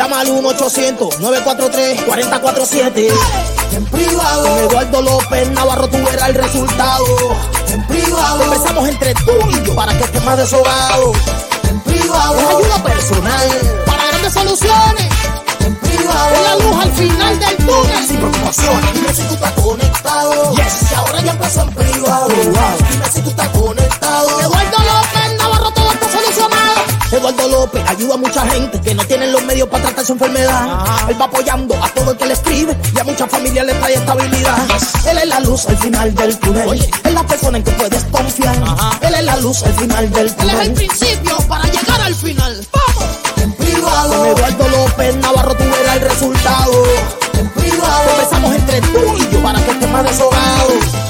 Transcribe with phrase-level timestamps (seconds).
[0.00, 3.12] Llama al 1-800-943-4047.
[3.74, 4.48] En privado.
[4.48, 7.04] Con Eduardo López Navarro tú verás el resultado.
[7.68, 8.44] En privado.
[8.44, 11.12] Empezamos entre tú y yo para que estés más deshogado.
[11.68, 12.34] En privado.
[12.34, 13.50] Es ayuda personal.
[13.84, 15.06] Para grandes soluciones.
[15.66, 16.34] En privado.
[16.34, 18.06] Es la luz al final del túnel.
[18.08, 18.94] Sin preocupaciones.
[18.94, 20.54] Dime si tú estás conectado.
[20.54, 20.90] Yes.
[20.90, 22.28] Y ahora ya empezó en privado.
[22.28, 24.40] Dime si tú estás conectado.
[24.40, 26.70] Eduardo López Navarro todo está solucionado.
[27.12, 30.84] Eduardo López ayuda a mucha gente que no tienen los medios para tratar su enfermedad.
[31.08, 33.94] Él va apoyando a todo el que le escribe y a muchas familias le trae
[33.94, 34.56] estabilidad.
[35.10, 36.90] Él es la luz al final del túnel.
[37.04, 38.56] Es la persona en que puedes confiar.
[39.00, 40.50] Él es la luz al final del túnel.
[40.50, 42.66] Él es el principio para llegar al final.
[42.72, 43.04] ¡Vamos!
[43.42, 44.18] En privado.
[44.18, 46.72] Con Eduardo López Navarro tú verás el resultado.
[47.38, 48.10] En privado.
[48.18, 51.09] Empezamos entre tú y yo para que estés más deshogado.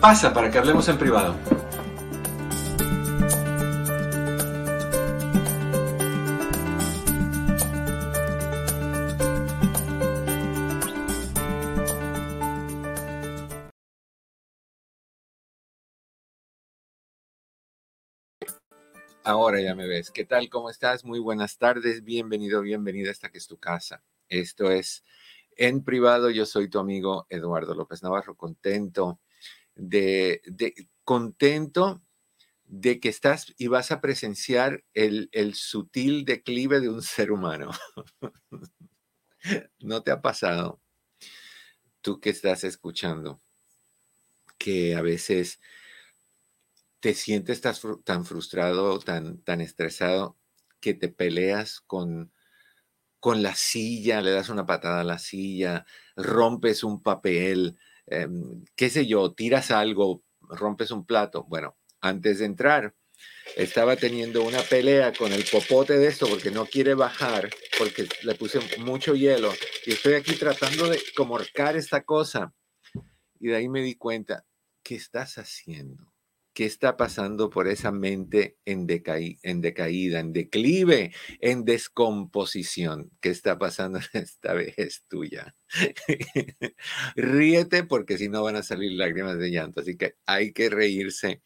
[0.00, 1.34] Pasa para que hablemos en privado.
[19.24, 20.12] Ahora ya me ves.
[20.12, 20.48] ¿Qué tal?
[20.48, 21.04] ¿Cómo estás?
[21.04, 22.04] Muy buenas tardes.
[22.04, 24.04] Bienvenido, bienvenida hasta que es tu casa.
[24.28, 25.02] Esto es
[25.56, 26.30] en privado.
[26.30, 29.18] Yo soy tu amigo Eduardo López Navarro, contento
[29.76, 30.42] de,
[31.04, 32.02] contento
[32.64, 37.70] de que estás y vas a presenciar el, el sutil declive de un ser humano.
[39.78, 40.80] ¿No te ha pasado?
[42.00, 43.40] Tú que estás escuchando,
[44.58, 45.60] que a veces
[47.00, 50.36] te sientes tan frustrado, tan, tan estresado,
[50.80, 52.32] que te peleas con,
[53.20, 55.84] con la silla, le das una patada a la silla,
[56.16, 61.44] rompes un papel, em, qué sé yo, tiras algo, rompes un plato.
[61.48, 62.94] Bueno, antes de entrar,
[63.56, 68.34] estaba teniendo una pelea con el popote de esto porque no quiere bajar, porque le
[68.34, 69.52] puse mucho hielo
[69.84, 72.52] y estoy aquí tratando de como ahorcar esta cosa.
[73.38, 74.44] Y de ahí me di cuenta,
[74.82, 76.15] ¿qué estás haciendo?
[76.56, 83.10] ¿Qué está pasando por esa mente en, decaí- en decaída, en declive, en descomposición?
[83.20, 85.54] ¿Qué está pasando en esta vejez tuya?
[87.16, 89.80] Ríete porque si no van a salir lágrimas de llanto.
[89.82, 91.42] Así que hay que reírse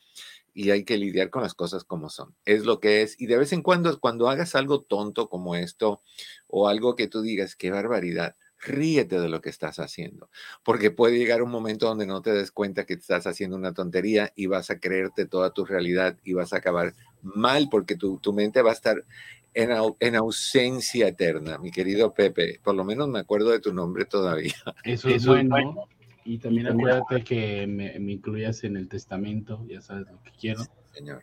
[0.54, 2.36] y hay que lidiar con las cosas como son.
[2.44, 3.20] Es lo que es.
[3.20, 6.02] Y de vez en cuando, cuando hagas algo tonto como esto
[6.48, 10.30] o algo que tú digas, qué barbaridad, ríete de lo que estás haciendo.
[10.62, 14.32] Porque puede llegar un momento donde no te des cuenta que estás haciendo una tontería
[14.36, 18.32] y vas a creerte toda tu realidad y vas a acabar mal porque tu, tu
[18.32, 19.04] mente va a estar
[19.54, 21.58] en, au- en ausencia eterna.
[21.58, 24.54] Mi querido Pepe, por lo menos me acuerdo de tu nombre todavía.
[24.84, 25.88] Eso es bueno.
[26.24, 30.62] Y también acuérdate que me, me incluyas en el testamento, ya sabes lo que quiero.
[30.92, 31.22] Señor.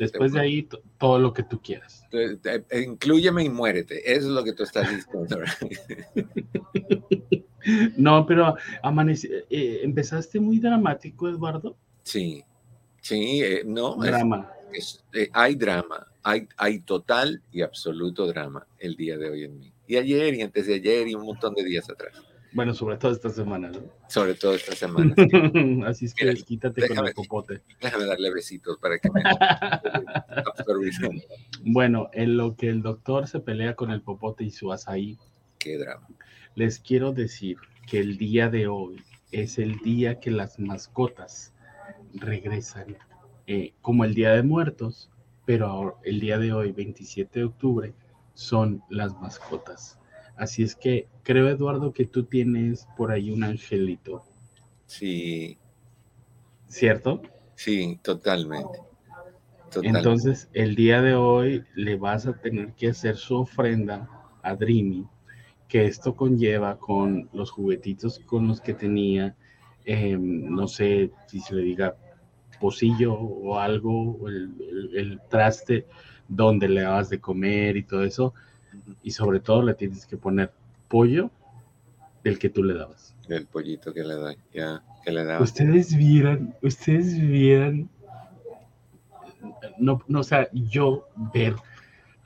[0.00, 2.04] Después de ahí, to- todo lo que tú quieras.
[2.12, 2.38] Eh,
[2.86, 4.00] Inclúyeme y muérete.
[4.12, 5.36] Eso es lo que tú estás diciendo.
[7.96, 11.76] No, pero amanece, eh, empezaste muy dramático, Eduardo.
[12.02, 12.42] Sí,
[13.02, 14.50] sí, eh, no, es- Drama.
[14.72, 19.58] es- eh, hay drama, hay, hay total y absoluto drama el día de hoy en
[19.58, 19.70] mí.
[19.86, 22.14] Y ayer y antes de ayer y un montón de días atrás,
[22.52, 23.80] Bueno, sobre todo esta semana, ¿no?
[24.08, 25.14] sobre todo esta semana.
[25.86, 27.62] Así es que Mira, desquítate con déjame- el popote.
[27.80, 29.22] Déjame darle besitos para que me.
[31.64, 35.18] Bueno, en lo que el doctor se pelea con el popote y su azaí,
[35.58, 36.06] Qué drama.
[36.54, 41.52] les quiero decir que el día de hoy es el día que las mascotas
[42.14, 42.96] regresan,
[43.46, 45.10] eh, como el Día de Muertos,
[45.44, 47.94] pero ahora- el día de hoy, 27 de octubre,
[48.34, 49.98] son las mascotas.
[50.40, 54.24] Así es que creo, Eduardo, que tú tienes por ahí un angelito,
[54.86, 55.58] Sí,
[56.66, 57.20] ¿cierto?
[57.56, 58.78] sí, totalmente.
[59.70, 59.98] Totalmente.
[59.98, 64.08] Entonces, el día de hoy le vas a tener que hacer su ofrenda
[64.42, 65.06] a Dreamy,
[65.68, 69.36] que esto conlleva con los juguetitos con los que tenía,
[69.84, 71.96] em, no sé si se le diga
[72.58, 75.86] pocillo o algo, o el, traste
[76.28, 78.32] donde le dabas de comer y todo eso,
[79.02, 80.52] y sobre todo le tienes que poner
[80.88, 81.30] pollo
[82.24, 83.14] del que tú le dabas.
[83.28, 85.42] El pollito que le doy, ya, que le daba.
[85.42, 87.88] Ustedes vieran, ustedes vieran,
[89.78, 91.54] no, no, o sea, yo ver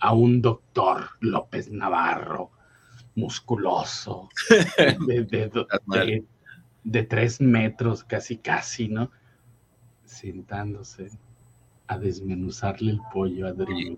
[0.00, 2.50] a un doctor López Navarro,
[3.14, 4.28] musculoso,
[6.84, 9.10] de, tres metros, casi, casi, ¿no?
[10.04, 11.10] Sentándose
[11.86, 13.96] a desmenuzarle el pollo a Dream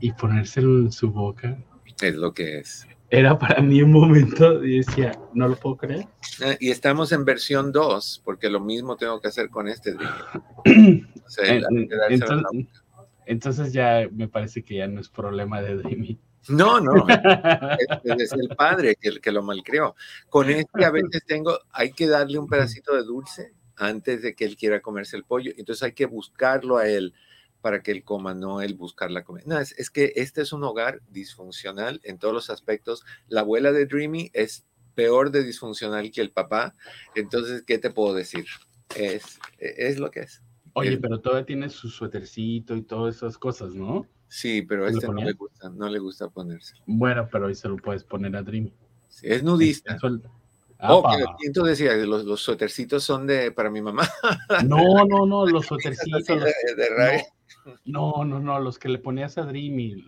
[0.00, 1.58] y ponérselo en su boca.
[2.00, 2.86] Es lo que es.
[3.10, 6.06] Era para mí un momento y decía, no lo puedo creer.
[6.44, 10.12] Ah, y estamos en versión 2, porque lo mismo tengo que hacer con este Dream.
[13.26, 16.18] entonces, ya me parece que ya no es problema de Dreamy.
[16.50, 16.92] No, no,
[18.04, 19.94] es, el padre que, que lo malcrió.
[20.28, 24.44] Con este a veces tengo, hay que darle un pedacito de dulce antes de que
[24.44, 27.14] él quiera comerse el pollo, entonces hay que buscarlo a él
[27.60, 29.44] para que él coma, no él buscar la comida.
[29.46, 33.04] No, es, que este es un hogar disfuncional en todos los aspectos.
[33.28, 36.74] La abuela de Dreamy es peor de disfuncional que el papá,
[37.14, 38.46] entonces, ¿qué te puedo decir?
[38.96, 40.42] Es, es lo que es.
[40.72, 44.06] Oye, pero todavía tiene su suétercito y todas esas cosas, ¿no?
[44.28, 46.74] Sí, pero este no le gusta, no le gusta ponerse.
[46.86, 48.72] Bueno, pero ahí se lo puedes poner a Dreamy.
[49.08, 49.96] Sí, es nudista.
[50.80, 51.08] oh,
[51.40, 54.08] que decía, los, los suétercitos son de para mi mamá.
[54.64, 56.28] No, no, no, los suétercitos.
[56.28, 56.44] no,
[57.84, 60.04] no, no, los que le ponías a Dreamy.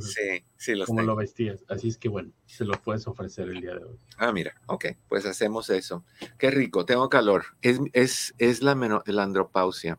[0.00, 1.64] sí, sí, los Como lo vestías.
[1.68, 3.98] Así es que bueno, se los puedes ofrecer el día de hoy.
[4.16, 6.04] Ah, mira, ok, pues hacemos eso.
[6.38, 7.44] Qué rico, tengo calor.
[7.60, 8.74] Es, es, es la,
[9.06, 9.98] la andropausia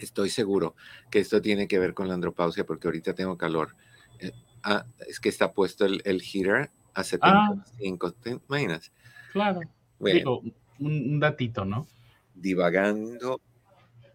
[0.00, 0.74] estoy seguro
[1.10, 3.76] que esto tiene que ver con la andropausia porque ahorita tengo calor.
[4.18, 8.14] Eh, ah, es que está puesto el, el heater a 75, ah.
[8.22, 8.92] ¿te imaginas?
[9.32, 9.60] Claro.
[9.98, 10.42] Digo,
[10.78, 11.86] un, datito, ¿no?
[12.34, 13.40] Divagando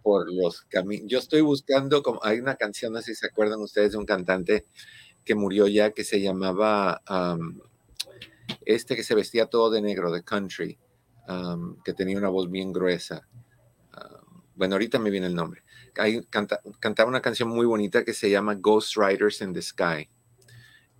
[0.06, 1.08] por los caminos.
[1.10, 4.06] Yo estoy buscando, como hay una canción, no sé si se acuerdan ustedes de un
[4.06, 4.66] cantante
[5.24, 7.02] que murió ya que se llamaba
[8.66, 10.78] este que se vestía todo de negro, de country,
[11.84, 13.28] que tenía una voz bien gruesa.
[14.54, 15.66] bueno, ahorita me viene el nombre
[15.98, 20.10] hay, canta, cantaba una canción muy bonita que se llama Ghost Riders in the Sky.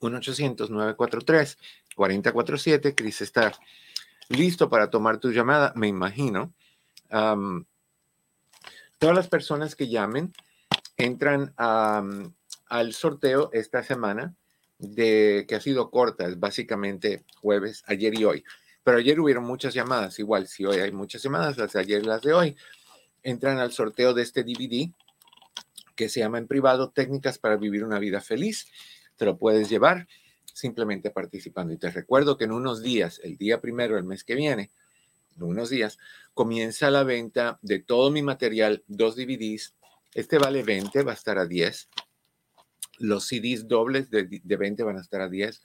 [0.00, 2.94] 1-800-943-4047.
[2.94, 3.52] Cris está
[4.28, 6.54] listo para tomar tu llamada, me imagino.
[8.98, 10.32] todas las personas que llamen
[10.96, 14.34] entran al sorteo esta semana
[14.78, 18.42] de que ha sido corta, es básicamente jueves, ayer y hoy.
[18.82, 22.06] Pero ayer hubieron muchas llamadas, igual si hoy hay muchas llamadas, las de ayer y
[22.06, 22.56] las de hoy,
[23.22, 24.90] entran al sorteo de este DVD
[25.96, 28.68] que se llama en privado Técnicas para vivir una vida feliz.
[29.16, 30.08] Te lo puedes llevar.
[30.54, 31.72] simplemente participando.
[31.72, 34.70] Y te recuerdo que en unos días, el día primero del mes que viene,
[35.34, 35.98] en unos días,
[36.34, 39.74] comienza la venta de todo mi material, dos DVDs.
[40.12, 41.88] Este vale 20, va a estar a 10.
[42.98, 45.62] Los CDs dobles de, de 20 van a estar a 10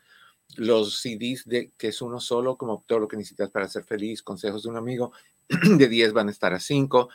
[0.55, 4.23] los CDs de que es uno solo, como todo lo que necesitas para ser feliz,
[4.23, 5.11] consejos de un amigo,
[5.77, 7.09] de 10 van a estar a 5.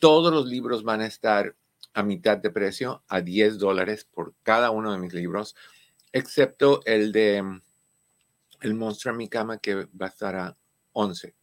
[0.00, 1.54] Todos los libros van a estar
[1.92, 5.54] a mitad de precio, a 10 dólares por cada uno de mis libros,
[6.10, 7.44] excepto el de
[8.60, 10.56] El monstruo en mi cama, que va a estar a
[10.92, 11.34] 11,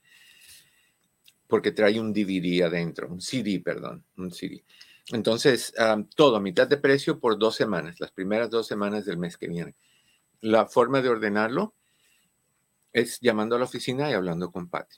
[1.47, 4.65] porque trae un DVD adentro, un CD, perdón, un CD.
[5.09, 5.73] Entonces,
[6.15, 9.47] todo a mitad de precio por dos semanas, las primeras dos semanas del mes que
[9.47, 9.75] viene.
[10.41, 11.75] La forma de ordenarlo
[12.91, 14.97] es llamando a la oficina y hablando con Patty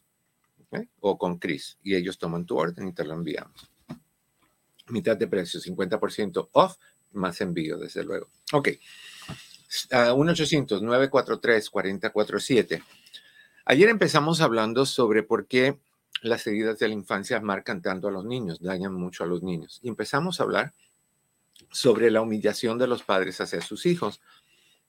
[1.00, 3.72] o con Chris y ellos toman tu orden y te lo enviamos
[4.92, 6.78] mitad de precio, 50% off,
[7.14, 8.30] más envío, desde luego.
[8.54, 8.70] Ok.
[9.92, 12.84] Uh, 1-800-943-4047.
[13.66, 15.80] Ayer empezamos hablando sobre por qué
[16.22, 19.80] las heridas de la infancia marcan tanto a los niños, dañan mucho a los niños.
[19.84, 20.74] Y empezamos a hablar
[21.72, 24.22] sobre la humillación de los padres hacia sus hijos.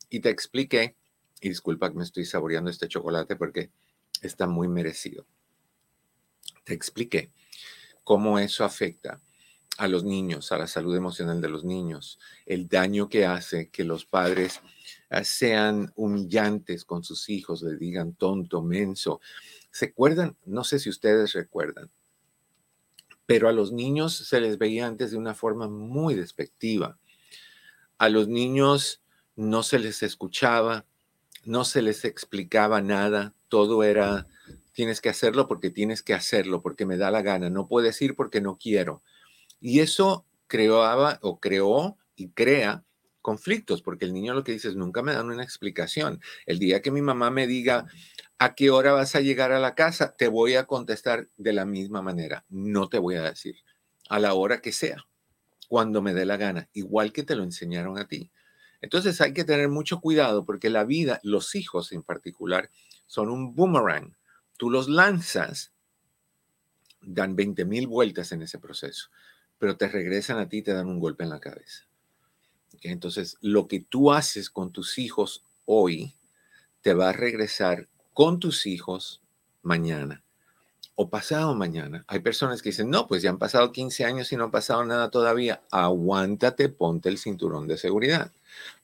[0.08, 0.96] Y te expliqué,
[1.40, 3.70] y disculpa que me estoy saboreando este chocolate porque
[4.22, 5.26] está muy merecido.
[6.64, 7.32] Te expliqué
[8.04, 9.20] cómo eso afecta
[9.78, 13.82] a los niños, a la salud emocional de los niños, el daño que hace que
[13.82, 14.60] los padres
[15.08, 19.20] ah, sean humillantes con sus hijos, le digan tonto, menso.
[19.70, 20.36] ¿Se acuerdan?
[20.44, 21.90] No sé si ustedes recuerdan,
[23.24, 26.98] pero a los niños se les veía antes de una forma muy despectiva.
[27.96, 29.02] A los niños
[29.34, 30.84] no se les escuchaba,
[31.44, 34.26] no se les explicaba nada, todo era,
[34.72, 38.14] tienes que hacerlo porque tienes que hacerlo, porque me da la gana, no puedes ir
[38.14, 39.02] porque no quiero.
[39.60, 42.84] Y eso creaba o creó y crea
[43.22, 46.20] conflictos, porque el niño lo que dice es, nunca me dan una explicación.
[46.46, 47.86] El día que mi mamá me diga,
[48.38, 50.14] ¿a qué hora vas a llegar a la casa?
[50.16, 52.44] Te voy a contestar de la misma manera.
[52.48, 53.56] No te voy a decir,
[54.08, 55.06] a la hora que sea,
[55.68, 58.30] cuando me dé la gana, igual que te lo enseñaron a ti.
[58.80, 62.70] Entonces hay que tener mucho cuidado porque la vida, los hijos en particular,
[63.06, 64.16] son un boomerang.
[64.60, 65.72] Tú los lanzas,
[67.00, 69.08] dan 20 mil vueltas en ese proceso
[69.60, 71.84] pero te regresan a ti te dan un golpe en la cabeza.
[72.80, 76.16] Entonces, lo que tú haces con tus hijos hoy
[76.80, 79.20] te va a regresar con tus hijos
[79.62, 80.24] mañana
[81.00, 82.04] o pasado mañana.
[82.08, 84.84] Hay personas que dicen, no, pues ya han pasado 15 años y no ha pasado
[84.84, 85.62] nada todavía.
[85.70, 88.32] Aguántate, ponte el cinturón de seguridad.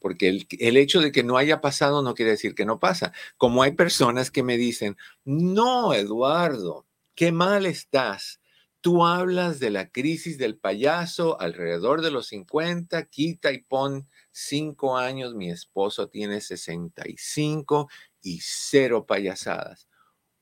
[0.00, 3.12] Porque el, el, hecho de que no haya pasado no quiere decir que no pasa.
[3.36, 4.96] Como hay personas que me dicen,
[5.26, 8.40] no, Eduardo, qué mal estás.
[8.80, 14.96] Tú hablas de la crisis del payaso alrededor de los 50, quita y pon cinco
[14.96, 17.90] años, mi esposo tiene 65
[18.22, 19.86] y cero payasadas.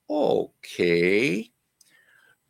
[0.06, 0.78] Ok,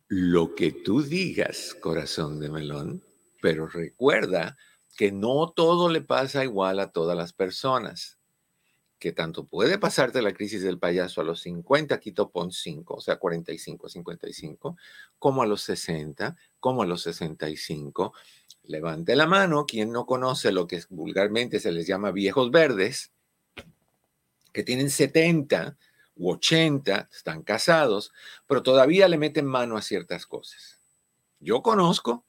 [0.07, 3.03] lo que tú digas, corazón de melón,
[3.41, 4.57] pero recuerda
[4.97, 8.19] que no todo le pasa igual a todas las personas
[8.99, 13.01] que tanto puede pasarte la crisis del payaso a los 50, quito pon 5, o
[13.01, 14.77] sea, 45, 55,
[15.19, 18.13] como a los 60, como a los 65.
[18.63, 23.11] Levante la mano quien no conoce lo que vulgarmente se les llama viejos verdes,
[24.53, 25.77] que tienen 70
[26.15, 28.11] u 80, están casados,
[28.47, 30.79] pero todavía le meten mano a ciertas cosas.
[31.39, 32.25] Yo conozco.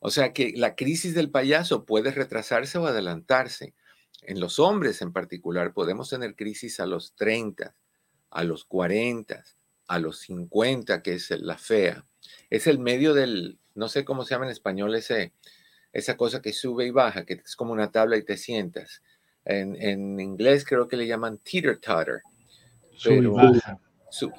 [0.00, 3.74] O sea que la crisis del payaso puede retrasarse o adelantarse
[4.26, 7.74] en los hombres en particular podemos tener crisis a los 30,
[8.30, 9.44] a los 40,
[9.86, 12.06] a los 50, que es la fea.
[12.48, 15.32] Es el medio del, no sé cómo se llama en español ese,
[15.92, 19.02] esa cosa que sube y baja, que es como una tabla y te sientas.
[19.44, 22.22] En, en inglés creo que le llaman teeter-totter.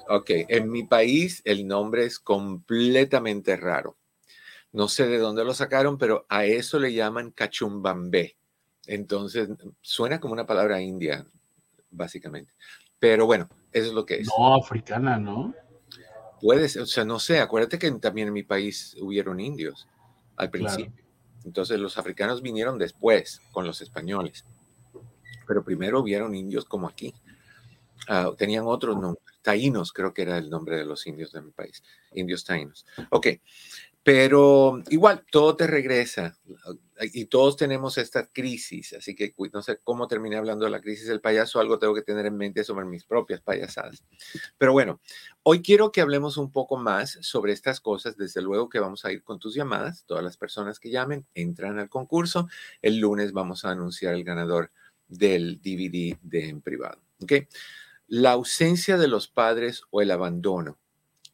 [0.08, 3.96] Ok, en mi país el nombre es completamente raro.
[4.72, 8.36] No sé de dónde lo sacaron, pero a eso le llaman cachumbambé.
[8.86, 9.48] Entonces,
[9.80, 11.26] suena como una palabra india,
[11.90, 12.52] básicamente.
[12.98, 14.28] Pero bueno, eso es lo que es.
[14.28, 15.54] No, africana, ¿no?
[16.40, 19.88] Puede ser, o sea, no sé, acuérdate que también en mi país hubieron indios
[20.36, 20.92] al principio.
[21.44, 24.44] Entonces los africanos vinieron después con los españoles.
[25.46, 27.14] Pero primero hubieron indios como aquí.
[28.08, 29.24] Ah, tenían otros nombres.
[29.42, 31.82] Taínos creo que era el nombre de los indios de mi país.
[32.12, 32.84] Indios taínos.
[33.10, 33.28] Ok,
[34.06, 36.38] pero igual, todo te regresa
[37.12, 41.08] y todos tenemos esta crisis, así que no sé cómo terminé hablando de la crisis
[41.08, 44.04] del payaso, algo tengo que tener en mente sobre mis propias payasadas.
[44.58, 45.00] Pero bueno,
[45.42, 49.10] hoy quiero que hablemos un poco más sobre estas cosas, desde luego que vamos a
[49.10, 52.46] ir con tus llamadas, todas las personas que llamen entran al concurso,
[52.82, 54.70] el lunes vamos a anunciar el ganador
[55.08, 57.02] del DVD de en privado.
[57.20, 57.48] ¿okay?
[58.08, 60.78] La ausencia de los padres o el abandono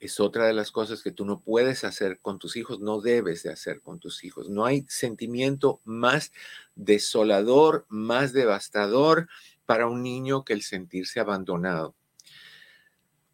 [0.00, 3.43] es otra de las cosas que tú no puedes hacer con tus hijos, no debes
[3.43, 4.49] de hacer con tus hijos.
[4.49, 6.33] No hay sentimiento más
[6.75, 9.29] desolador, más devastador
[9.64, 11.95] para un niño que el sentirse abandonado.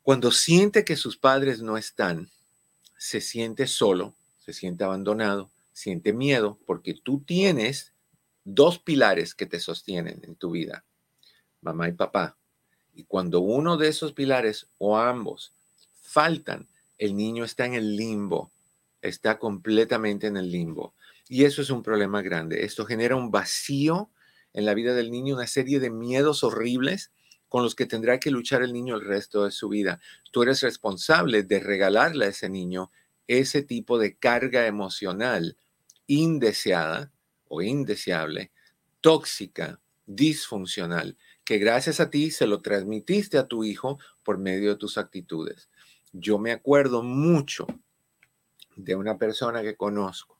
[0.02, 2.30] Cuando siente que sus padres no están,
[2.96, 7.94] se siente solo, se siente abandonado, siente miedo, porque tú tienes
[8.44, 10.84] dos pilares que te sostienen en tu vida,
[11.60, 12.36] mamá y papá.
[12.98, 15.52] Y cuando uno de esos pilares o ambos
[16.02, 16.66] faltan,
[16.98, 18.50] el niño está en el limbo,
[19.02, 20.94] está completamente en el limbo.
[21.28, 22.64] Y eso es un problema grande.
[22.64, 24.10] Esto genera un vacío
[24.52, 27.12] en la vida del niño, una serie de miedos horribles
[27.48, 30.00] con los que tendrá que luchar el niño el resto de su vida.
[30.32, 32.90] Tú eres responsable de regalarle a ese niño
[33.28, 35.56] ese tipo de carga emocional
[36.08, 37.12] indeseada
[37.46, 38.50] o indeseable,
[39.00, 41.16] tóxica, disfuncional,
[41.48, 45.70] que gracias a ti se lo transmitiste a tu hijo por medio de tus actitudes.
[46.12, 47.66] Yo me acuerdo mucho
[48.76, 50.38] de una persona que conozco,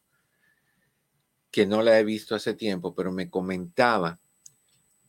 [1.51, 4.21] que no la he visto hace tiempo, pero me comentaba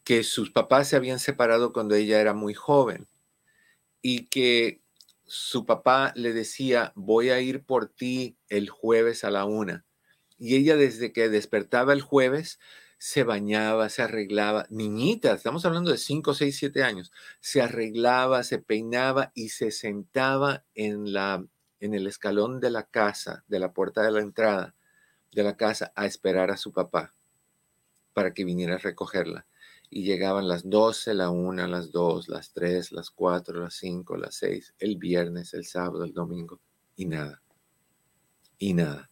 [0.05, 3.05] que sus papás se habían separado cuando ella era muy joven
[4.01, 4.81] y que
[5.25, 9.83] su papá le decía, voy a ir por ti el jueves a la una.
[10.37, 12.57] Y ella desde que despertaba el jueves
[12.99, 18.59] se bañaba, se arreglaba, niñita, estamos hablando de 5, 6, 7 años, se arreglaba, se
[18.59, 21.43] peinaba y se sentaba en, la,
[21.79, 24.75] en el escalón de la casa, de la puerta de la entrada
[25.31, 27.15] de la casa, a esperar a su papá
[28.13, 29.47] para que viniera a recogerla.
[29.89, 34.35] Y llegaban las 12, la 1, las 2, las 3, las 4, las 5, las
[34.35, 36.59] 6, el viernes, el sábado, el domingo,
[36.97, 37.41] y nada.
[38.57, 39.09] Y nada.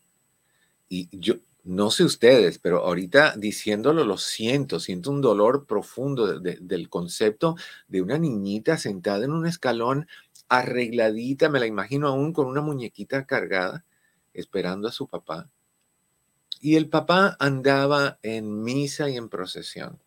[0.89, 1.35] Y yo,
[1.67, 7.57] no sé ustedes, pero ahorita diciéndolo lo siento, siento un dolor profundo del concepto
[7.89, 10.07] de una niñita sentada en un escalón
[10.47, 13.83] arregladita, me la imagino aún con una muñequita cargada,
[14.33, 15.49] esperando a su papá.
[16.61, 19.99] Y el papá andaba en misa y en procesión.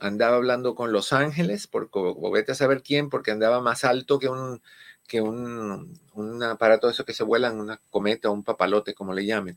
[0.00, 2.00] Andaba hablando con los ángeles, porque,
[2.32, 4.60] vete a saber quién, porque andaba más alto que un,
[5.06, 9.14] que un, un aparato de eso que se vuelan, una cometa o un papalote, como
[9.14, 9.56] le llamen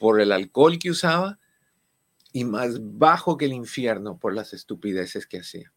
[0.00, 1.38] por el alcohol que usaba
[2.32, 5.74] y más bajo que el infierno por las estupideces que hacía.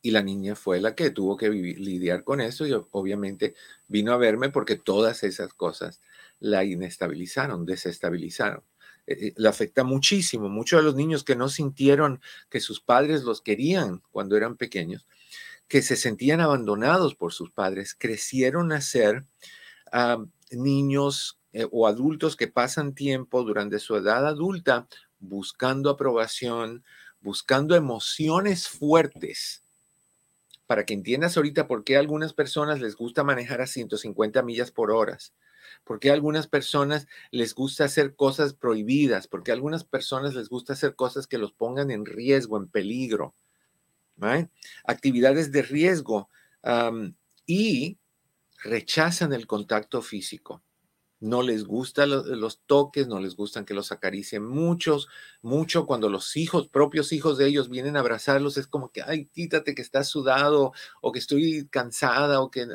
[0.00, 3.54] Y la niña fue la que tuvo que lidiar con eso y obviamente
[3.86, 6.00] vino a verme porque todas esas cosas
[6.40, 8.62] la inestabilizaron, desestabilizaron.
[9.06, 10.48] Eh, eh, le afecta muchísimo.
[10.48, 15.06] Muchos de los niños que no sintieron que sus padres los querían cuando eran pequeños,
[15.68, 19.26] que se sentían abandonados por sus padres, crecieron a ser
[19.92, 24.88] ah, niños eh, o adultos que pasan tiempo durante su edad adulta
[25.20, 26.84] buscando aprobación,
[27.20, 29.62] buscando emociones fuertes.
[30.66, 34.72] Para que entiendas ahorita por qué a algunas personas les gusta manejar a 150 millas
[34.72, 35.16] por hora,
[35.84, 40.34] por qué a algunas personas les gusta hacer cosas prohibidas, por qué a algunas personas
[40.34, 43.32] les gusta hacer cosas que los pongan en riesgo, en peligro.
[44.84, 46.28] Actividades de riesgo
[47.46, 47.96] y
[48.64, 50.60] rechazan el contacto físico
[51.24, 55.08] no les gustan los, toques, no les gustan que los acaricien muchos,
[55.40, 59.24] mucho cuando los hijos, propios hijos de ellos vienen a abrazarlos, es como que, ay,
[59.32, 62.68] quítate que estás sudado o que estoy cansada o que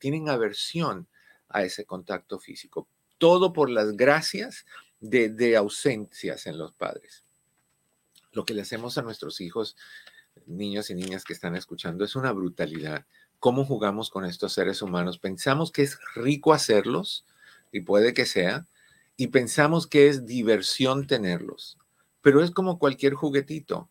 [0.00, 1.06] tienen aversión
[1.48, 2.88] a ese contacto físico.
[3.18, 4.66] Todo por las gracias
[4.98, 7.22] de, de ausencias en los padres.
[8.32, 9.76] Lo que le hacemos a nuestros hijos,
[10.46, 13.06] niños y niñas que están escuchando, es una brutalidad.
[13.38, 15.20] ¿Cómo jugamos con estos seres humanos?
[15.20, 17.24] Pensamos que es rico hacerlos,
[17.76, 18.66] y puede que sea,
[19.16, 21.78] y pensamos que es diversión tenerlos,
[22.22, 23.90] pero es como cualquier juguetito.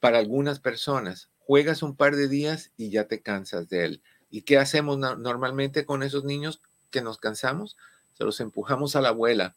[0.00, 4.02] Para algunas personas, juegas un par de días y ya te cansas de él.
[4.30, 7.76] ¿Y qué hacemos normalmente con esos niños que nos cansamos?
[8.14, 9.56] Se los empujamos a la abuela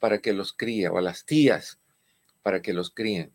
[0.00, 1.78] para que los críe o a las tías
[2.42, 3.32] para que los críen.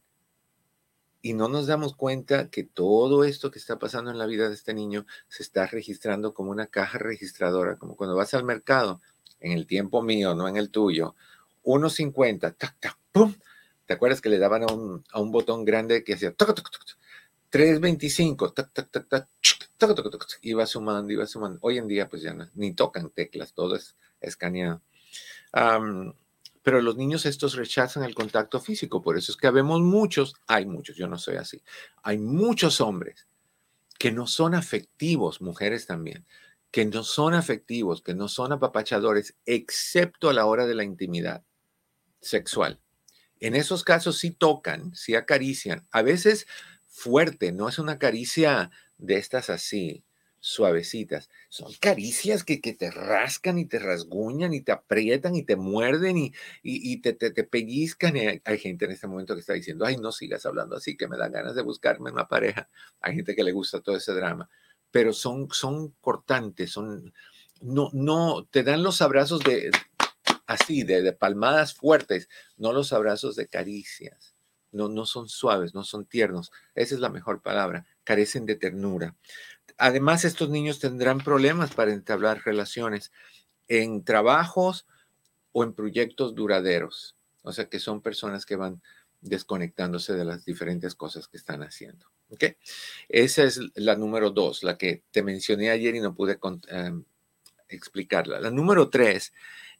[1.21, 4.55] Y no nos damos cuenta que todo esto que está pasando en la vida de
[4.55, 9.01] este niño se está registrando como una caja registradora, como cuando vas al mercado
[9.41, 11.15] en el tiempo mío, no en el tuyo,
[11.63, 13.35] 1.50, tac, tac, pum.
[13.85, 18.71] ¿Te acuerdas que le daban a un, a un botón grande que hacía 3.25, tac,
[18.71, 19.27] tac, tac, tac,
[20.41, 21.59] iba sumando, iba sumando.
[21.61, 24.81] Hoy en día, pues ya no, ni tocan teclas, todo es escaneado.
[26.63, 30.65] pero los niños estos rechazan el contacto físico, por eso es que habemos muchos, hay
[30.65, 31.61] muchos, yo no soy así,
[32.03, 33.27] hay muchos hombres
[33.97, 36.25] que no son afectivos, mujeres también,
[36.71, 41.43] que no son afectivos, que no son apapachadores, excepto a la hora de la intimidad
[42.21, 42.79] sexual.
[43.39, 45.87] En esos casos sí tocan, sí acarician.
[45.91, 46.47] A veces
[46.87, 50.05] fuerte, no es una caricia de estas así,
[50.39, 51.29] suavecitas.
[51.49, 56.33] Son caricias que, te rascan y te rasguñan y te aprietan y te muerden y,
[56.63, 58.15] y, te, te, te, pellizcan.
[58.43, 61.17] hay, gente en este momento que está diciendo, ay, no sigas hablando así, que me
[61.17, 62.69] dan ganas de buscarme una pareja.
[63.01, 64.49] Hay gente que le gusta todo ese drama,
[64.91, 67.13] pero son, son cortantes, son,
[67.61, 69.71] no, no, te dan los abrazos de,
[70.47, 74.35] así, de, de palmadas fuertes, no los abrazos de caricias.
[74.73, 76.51] No, no son suaves, no son tiernos.
[76.75, 77.85] Esa es la mejor palabra.
[78.05, 79.17] Carecen de ternura.
[79.77, 83.11] Además, estos niños tendrán problemas para entablar relaciones
[83.67, 84.85] en trabajos
[85.51, 87.17] o en proyectos duraderos.
[87.43, 88.81] O sea, que son personas que van
[89.21, 92.07] desconectándose de las diferentes cosas que están haciendo.
[92.31, 92.45] ¿Ok?
[93.09, 97.03] Esa es la número dos, la que te mencioné ayer y no pude um,
[97.69, 98.39] explicarla.
[98.39, 99.33] La número tres,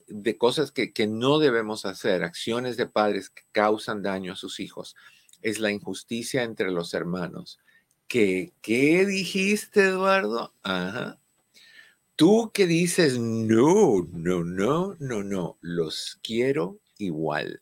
[0.08, 4.60] de cosas que, que no debemos hacer, acciones de padres que causan daño a sus
[4.60, 4.96] hijos,
[5.42, 7.60] es la injusticia entre los hermanos
[8.12, 10.54] ¿Qué, ¿Qué dijiste, Eduardo?
[10.64, 11.18] Ajá.
[12.18, 17.62] Tú que dices, no, no, no, no, no, los quiero igual.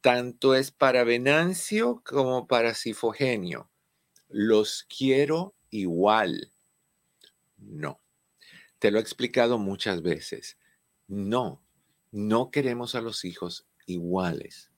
[0.00, 3.70] Tanto es para Venancio como para Sifogenio.
[4.28, 6.52] Los quiero igual.
[7.58, 8.00] No.
[8.78, 10.56] Te lo he explicado muchas veces.
[11.06, 11.62] No,
[12.12, 14.70] no queremos a los hijos iguales.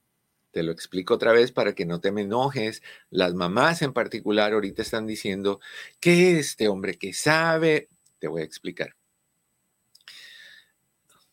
[0.51, 2.83] Te lo explico otra vez para que no te me enojes.
[3.09, 5.61] Las mamás en particular ahorita están diciendo
[6.01, 8.97] que este hombre que sabe, te voy a explicar.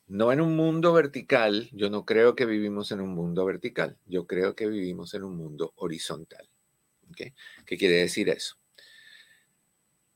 [0.10, 4.26] No en un mundo vertical, yo no creo que vivimos en un mundo vertical, yo
[4.26, 6.50] creo que vivimos en un mundo horizontal.
[7.16, 8.56] ¿Qué quiere decir eso?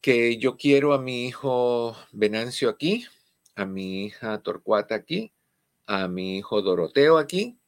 [0.02, 3.06] Que yo quiero a mi hijo Venancio aquí,
[3.54, 5.32] a mi hija Torcuata aquí,
[5.86, 7.60] a mi hijo Doroteo aquí,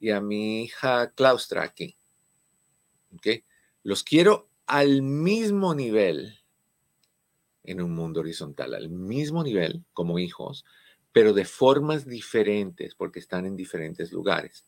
[0.00, 1.98] y a mi hija Claustra aquí.
[3.14, 3.44] ¿Okay?
[3.82, 6.38] Los quiero al mismo nivel
[7.64, 10.64] en un mundo horizontal, al mismo nivel como hijos,
[11.18, 14.64] pero de formas diferentes porque están en diferentes lugares.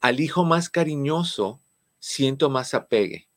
[0.00, 1.62] Al hijo más cariñoso
[2.00, 3.28] siento más apegue.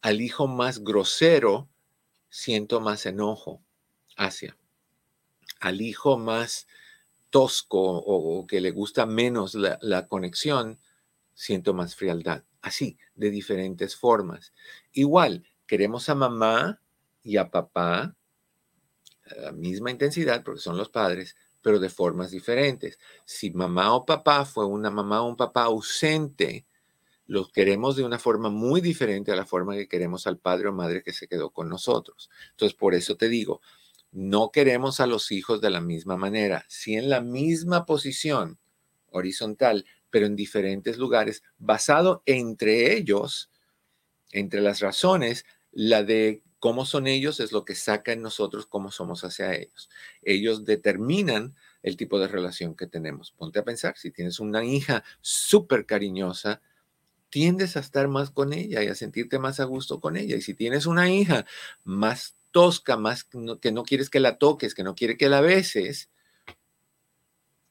[0.00, 1.68] Al hijo más grosero
[2.28, 3.62] siento más enojo
[4.16, 4.56] hacia.
[5.60, 6.66] Al hijo más
[7.30, 10.80] tosco o, que le gusta menos la, conexión,
[11.34, 12.42] siento más frialdad.
[12.62, 14.52] Así, de diferentes formas.
[14.92, 16.80] Igual, queremos a mamá
[17.22, 18.16] y a papá,
[19.30, 22.98] a la misma intensidad, porque son los padres, pero de formas diferentes.
[23.24, 26.66] Si mamá o papá fue una mamá o un papá ausente,
[27.26, 30.74] los queremos de una forma muy diferente a la forma que queremos al padre o
[30.74, 32.28] madre que se quedó con nosotros.
[32.50, 33.62] Entonces, por eso te digo,
[34.12, 38.58] no queremos a los hijos de la misma manera, sí en la misma posición
[39.08, 43.50] horizontal, pero en diferentes lugares, basado entre ellos,
[44.32, 48.90] entre las razones, la de cómo son ellos es lo que saca en nosotros cómo
[48.90, 49.90] somos hacia ellos.
[50.22, 53.32] Ellos determinan el tipo de relación que tenemos.
[53.32, 56.62] Ponte a pensar, si tienes una hija súper cariñosa,
[57.28, 60.36] tiendes a estar más con ella y a sentirte más a gusto con ella.
[60.36, 61.44] Y si tienes una hija
[61.84, 66.08] más tosca, más que no, quieres que la toques, que no quiere que la beses,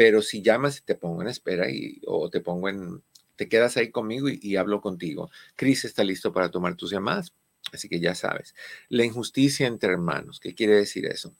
[0.00, 3.02] pero si llamas te pongo en espera y, o te pongo en,
[3.36, 5.30] te quedas ahí conmigo y, hablo contigo.
[5.56, 7.34] Cris está listo para tomar tus llamadas,
[7.70, 8.54] así que ya sabes.
[8.88, 11.34] La injusticia entre hermanos, ¿qué quiere decir eso?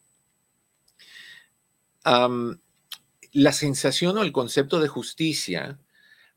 [3.33, 5.79] la sensación o el concepto de justicia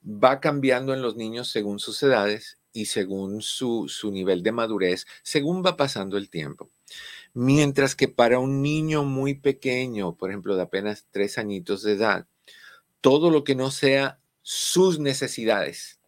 [0.05, 5.07] va cambiando en los niños según sus edades y según su, su, nivel de madurez,
[5.23, 6.71] según va pasando el tiempo.
[7.33, 12.27] Mientras que para un niño muy pequeño, por ejemplo, de apenas tres añitos de edad,
[13.01, 15.99] todo lo que no sea sus necesidades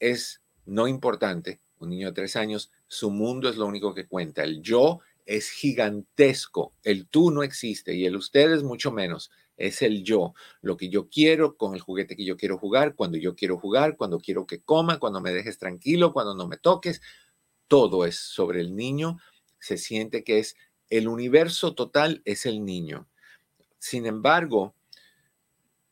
[0.00, 1.60] es no importante.
[1.78, 4.42] Un niño de tres años, su mundo es lo único que cuenta.
[4.42, 6.74] El yo es gigantesco.
[6.82, 9.30] El tú no existe y el usted es mucho menos.
[9.56, 13.16] Es el yo, lo que yo quiero con el juguete que yo quiero jugar, cuando
[13.16, 17.00] yo quiero jugar, cuando quiero que coma, cuando me dejes tranquilo, cuando no me toques.
[17.68, 19.18] Todo es sobre el niño.
[19.64, 20.56] Se siente que es
[20.90, 23.08] el universo total es el niño.
[23.78, 24.74] Sin embargo,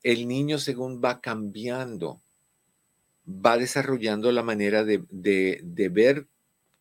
[0.02, 2.20] el niño según va cambiando,
[3.26, 5.02] va desarrollando la manera de,
[5.90, 6.26] ver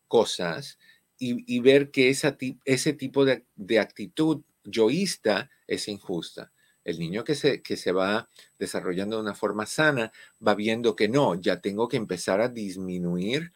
[0.10, 0.80] cosas
[1.18, 6.52] y, ver que ese tipo de, de, actitud yoísta es injusta.
[6.84, 8.28] El niño que se, que se va
[8.60, 10.12] desarrollando de una forma sana
[10.46, 13.54] va viendo que no, ya tengo que empezar a disminuir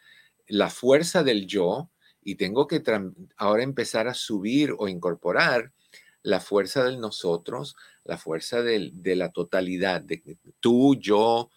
[0.48, 1.89] la fuerza del yo
[2.25, 2.83] y tengo que
[3.38, 5.71] ahora empezar a subir o incorporar
[6.23, 11.51] la fuerza del nosotros, la fuerza de la totalidad, de tú, yo,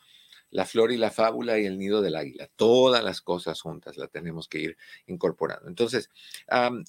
[0.51, 2.49] la flor y la fábula y el nido del águila.
[2.55, 4.77] Todas las cosas juntas las tenemos que ir
[5.07, 5.69] incorporando.
[5.69, 6.11] Entonces,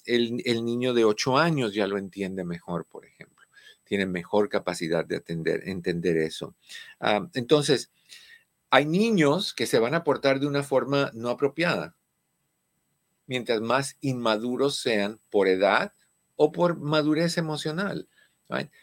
[0.04, 3.46] el, niño de ocho años ya lo entiende mejor, por ejemplo.
[3.84, 6.54] Tiene mejor capacidad de atender, entender eso.
[7.34, 7.90] entonces,
[8.70, 11.96] hay niños que se van a portar de una forma no apropiada.
[13.30, 15.92] Mientras más inmaduros sean por edad
[16.34, 18.08] o por madurez emocional.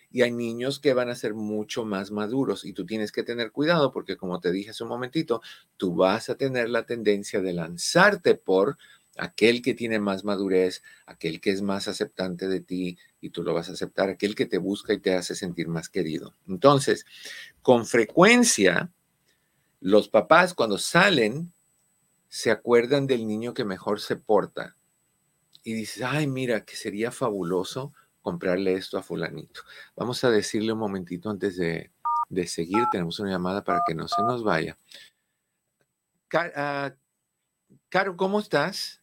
[0.09, 3.51] Y hay niños que van a ser mucho más maduros y tú tienes que tener
[3.51, 5.41] cuidado porque como te dije hace un momentito,
[5.75, 8.77] tú vas a tener la tendencia de lanzarte por
[9.17, 13.53] aquel que tiene más madurez, aquel que es más aceptante de ti y tú lo
[13.53, 16.33] vas a aceptar, aquel que te busca y te hace sentir más querido.
[16.47, 17.05] Entonces,
[17.61, 18.93] con frecuencia,
[19.81, 21.51] los papás cuando salen
[22.37, 24.75] se acuerdan del niño que mejor se porta
[25.63, 29.61] y dices, ay, mira, que sería fabuloso comprarle esto a fulanito.
[29.95, 31.89] Vamos a decirle un momentito antes de,
[32.45, 32.83] seguir.
[32.91, 34.77] Tenemos una llamada para que no se nos vaya.
[36.31, 36.93] Ah,
[37.89, 39.01] Caro, ¿cómo estás?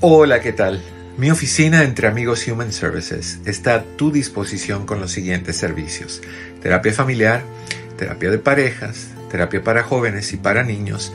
[0.00, 0.82] Hola, ¿qué tal?
[1.16, 6.20] Mi oficina entre amigos Human Services está a tu disposición con los siguientes servicios.
[6.60, 7.42] Terapia familiar,
[7.96, 11.14] terapia de parejas, terapia para jóvenes y para niños,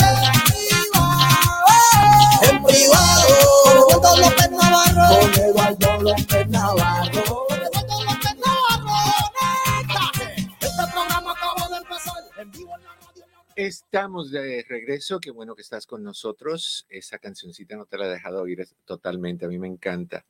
[13.55, 16.87] Estamos de regreso, qué bueno que estás con nosotros.
[16.89, 20.25] Esa cancioncita no te la he dejado oír totalmente, a mí me encanta.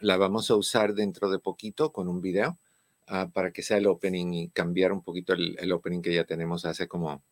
[0.00, 2.58] La vamos a usar dentro de poquito con un video
[3.06, 6.66] ah, para que sea el opening y cambiar un poquito el, opening que ya tenemos
[6.66, 7.22] hace como,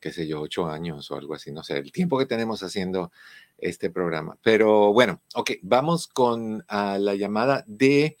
[0.00, 3.12] qué sé yo, ocho años o algo así, no sé, el tiempo que tenemos haciendo
[3.58, 4.38] este programa.
[4.42, 8.16] Pero bueno, ok, vamos con ah, la llamada de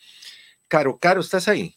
[0.68, 0.98] Caro.
[0.98, 1.76] Caro, ¿estás ahí?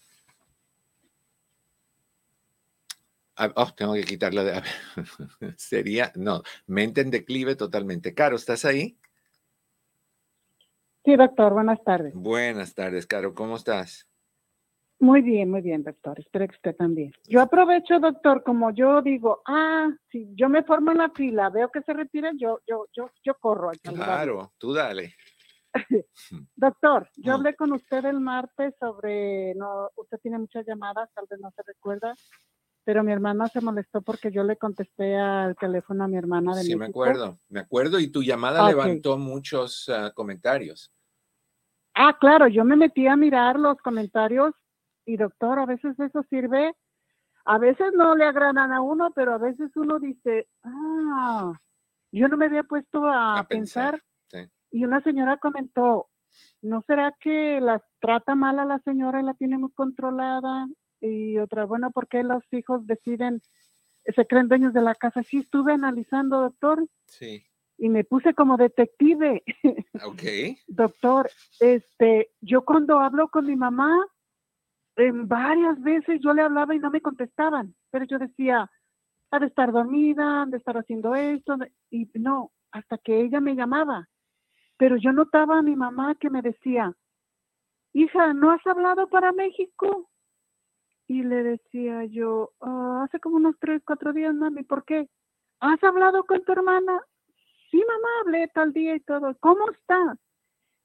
[3.35, 4.61] Ah, oh, tengo que quitarla de.
[5.57, 8.13] Sería, no, mente en declive totalmente.
[8.13, 8.97] Caro, ¿estás ahí?
[11.03, 12.13] Sí, doctor, buenas tardes.
[12.13, 14.10] Buenas tardes, Caro, ¿cómo estás?
[15.01, 16.19] Muy bien, muy bien, doctor.
[16.19, 17.11] Espero que usted también.
[17.27, 21.71] Yo aprovecho, doctor, como yo digo, ah, si yo me formo en la fila, veo
[21.71, 23.71] que se retira, yo, yo, yo, yo corro.
[23.81, 25.15] Claro, tú dale.
[26.55, 27.35] doctor, yo mm.
[27.35, 31.63] hablé con usted el martes sobre, no, usted tiene muchas llamadas, tal vez no se
[31.65, 32.13] recuerda,
[32.83, 36.61] pero mi hermana se molestó porque yo le contesté al teléfono a mi hermana de
[36.61, 40.93] Sí, me acuerdo, me acuerdo, y tu llamada levantó muchos ah, comentarios.
[41.95, 44.53] Ah, claro, yo me metí a mirar los comentarios
[45.05, 46.73] y doctor, a veces eso sirve,
[47.45, 51.53] a veces no le agradan a uno, pero a veces uno dice, ah,
[52.11, 54.01] yo no me había puesto a, pensar.
[54.73, 56.07] Y una señora comentó,
[56.61, 60.67] ¿no será que la trata mal a la señora y la tiene muy controlada?
[61.01, 63.41] y otra, bueno, ¿por qué los hijos deciden,
[64.05, 65.23] se creen dueños de la casa?
[65.23, 66.87] Sí, estuve analizando, doctor.
[67.07, 67.43] Sí.
[67.77, 69.43] y me puse como detective.
[70.05, 70.23] Ok.
[70.67, 74.05] Doctor, este, yo cuando hablo con mi mamá,
[75.11, 78.69] varias veces yo le hablaba y no me contestaban, pero yo decía,
[79.31, 81.57] ha de estar dormida, han de estar haciendo esto,
[81.89, 84.07] y no, hasta que ella me llamaba.
[84.77, 86.93] Pero yo notaba a mi mamá que me decía,
[87.93, 90.09] hija, ¿no has hablado para México?
[91.07, 95.09] Y le decía yo, "Ah, hace como unos tres, cuatro días, mami, ¿por qué?
[95.59, 97.01] ¿Has hablado con tu hermana?
[97.69, 99.35] Sí, mamá, hablé tal día y todo.
[99.39, 100.17] ¿Cómo está?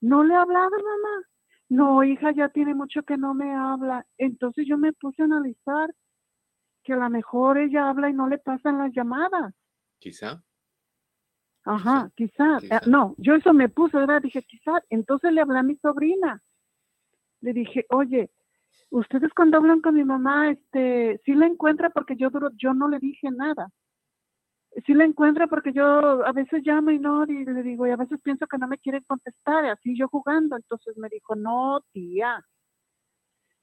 [0.00, 1.24] ¿No le he hablado, mamá?
[1.68, 4.06] No, hija, ya tiene mucho que no me habla.
[4.18, 5.92] Entonces yo me puse a analizar
[6.84, 9.52] que a lo mejor ella habla y no le pasan las llamadas.
[9.98, 10.42] Quizá.
[11.64, 12.62] Ajá, quizás.
[12.62, 12.80] quizá.
[12.86, 14.22] no, yo eso me puse, ¿verdad?
[14.22, 14.82] Dije, quizás.
[14.88, 16.40] Entonces le hablé a mi sobrina.
[17.40, 18.30] Le dije, oye,
[18.90, 22.88] ustedes cuando hablan con mi mamá, este, sí la encuentra porque yo duro, yo no
[22.88, 23.68] le dije nada.
[24.84, 25.84] Sí la encuentra porque yo
[26.26, 28.76] a veces llamo y no, y le digo, y a veces pienso que no me
[28.78, 30.56] quieren contestar, y así yo jugando.
[30.56, 32.44] Entonces me dijo, no, tía.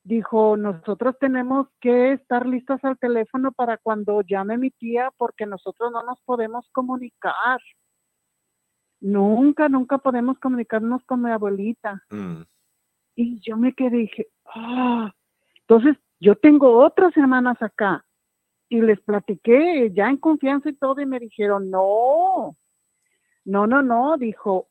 [0.04, 5.92] Dijo, nosotros tenemos que estar listas al teléfono para cuando llame mi tía porque nosotros
[5.92, 7.60] no nos podemos comunicar.
[9.00, 12.02] Nunca, nunca podemos comunicarnos con mi abuelita.
[12.10, 12.42] Mm,
[13.16, 15.14] Y yo me quedé y dije, ah,
[15.62, 18.04] entonces yo tengo otras hermanas acá.
[18.74, 22.58] Y les platiqué ya en confianza y todo y me dijeron, no,
[23.46, 24.68] no, no, no, dijo,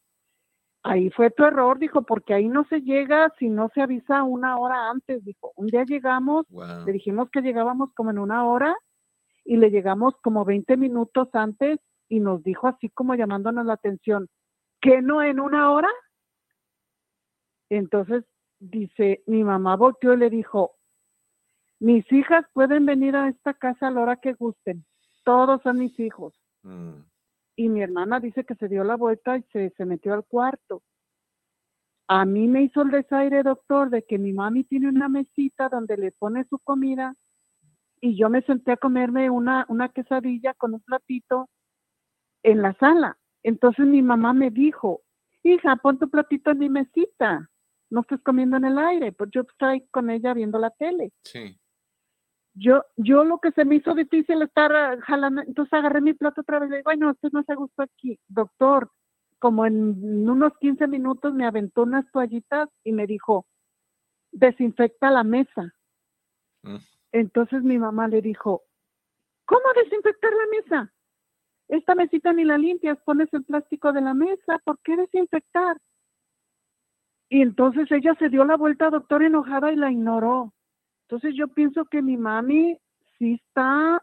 [0.83, 4.59] ahí fue tu error, dijo, porque ahí no se llega si no se avisa una
[4.59, 6.85] hora antes, dijo, un día llegamos, wow.
[6.85, 8.77] le dijimos que llegábamos como en una hora
[9.45, 14.29] y le llegamos como 20 minutos antes y nos dijo así como llamándonos la atención,
[14.81, 15.91] ¿que no en una hora?
[17.69, 18.25] Entonces
[18.59, 20.73] dice, mi mamá volteó y le dijo,
[21.83, 24.85] mis hijas pueden venir a esta casa a la hora que gusten,
[25.25, 26.33] todos son mis hijos.
[26.63, 27.01] Mm,
[27.57, 30.83] Y mi hermana dice que se dio la vuelta y se, se metió al cuarto.
[32.07, 35.97] A mí me hizo el desaire, doctor, de que mi mami tiene una mesita donde
[35.97, 37.15] le pone su comida
[38.01, 41.49] y yo me senté a comerme una, una quesadilla con un platito
[42.45, 43.19] en la sala.
[43.43, 45.03] Entonces mi mamá me dijo,
[45.43, 47.51] hija, pon tu platito en mi mesita,
[47.91, 51.13] no estés comiendo en el aire, pues yo estoy con ella viendo la tele.
[51.25, 51.59] sí.
[52.55, 56.43] Yo, yo lo que se me hizo difícil estar ah, jalando, entonces agarré mi plato
[56.43, 58.19] otra vez y le digo, ay, no, usted no se gustó aquí.
[58.29, 58.91] Doctor,
[59.39, 63.47] como en unos 15 minutos me aventó unas toallitas y me dijo,
[64.31, 65.75] desinfecta la mesa.
[66.63, 66.77] Mm.
[67.13, 68.63] Entonces mi mamá le dijo,
[69.47, 70.93] ¿cómo desinfectar la mesa?
[71.69, 75.79] Esta mesita ni la limpias, pones el plástico de la mesa, ¿por qué desinfectar?
[77.31, 80.53] Y entonces ella se dio la vuelta, doctor, enojada y la ignoró.
[81.13, 82.81] Entonces yo pienso que mi mami
[83.19, 84.03] sí está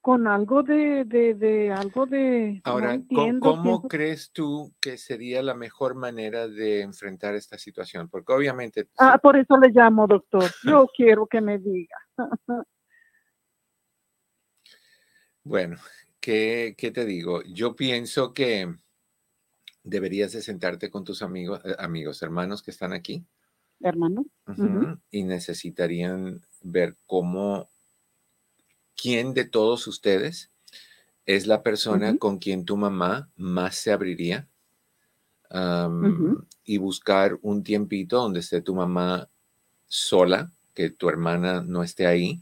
[0.00, 2.62] con algo de, de, de algo de...
[2.64, 7.58] Ahora, ¿co- entiendo, ¿cómo pienso- crees tú que sería la mejor manera de enfrentar esta
[7.58, 8.08] situación?
[8.08, 10.50] Porque obviamente, Ah, por eso le llamo, doctor.
[10.64, 11.98] Yo quiero que me diga.
[15.44, 15.76] bueno,
[16.18, 17.42] ¿qué, qué te digo?
[17.42, 18.74] Yo pienso que
[19.82, 23.22] deberías de sentarte con tus amigos, eh, amigos, hermanos que están aquí
[23.82, 24.24] Hermano.
[25.10, 27.68] y necesitarían ver cómo,
[28.96, 30.50] quién de todos ustedes
[31.26, 34.48] es la persona con quien tu mamá más se abriría
[36.64, 39.28] y buscar un tiempito donde esté tu mamá
[39.86, 42.40] sola, que tu hermana no esté ahí,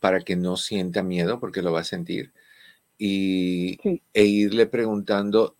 [0.00, 2.32] para que no sienta miedo, porque lo va a sentir,
[2.98, 4.02] y, Sí.
[4.14, 5.56] e irle preguntando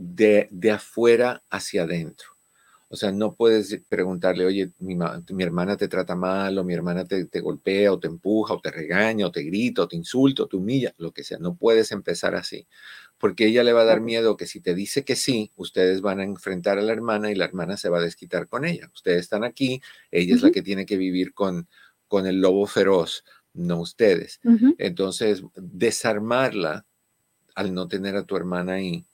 [0.00, 2.30] de, de afuera hacia adentro.
[2.88, 7.04] O sea, no puedes preguntarle, oye, mi, mi hermana te trata mal, o mi hermana
[7.04, 10.42] te, te golpea, o te empuja, o te regaña, o te grita, o te insulta,
[10.42, 11.38] o te humilla, lo que sea.
[11.38, 12.66] No puedes empezar así,
[13.18, 16.18] porque ella le va a dar miedo que si te dice que sí, ustedes van
[16.18, 18.90] a enfrentar a la hermana y la hermana se va a desquitar con ella.
[18.92, 21.68] Ustedes están aquí, ella es la que tiene que vivir con,
[22.08, 23.22] con el lobo feroz,
[23.52, 24.40] no ustedes.
[24.78, 26.86] Entonces, desarmarla
[27.54, 29.04] al no tener a tu hermana ahí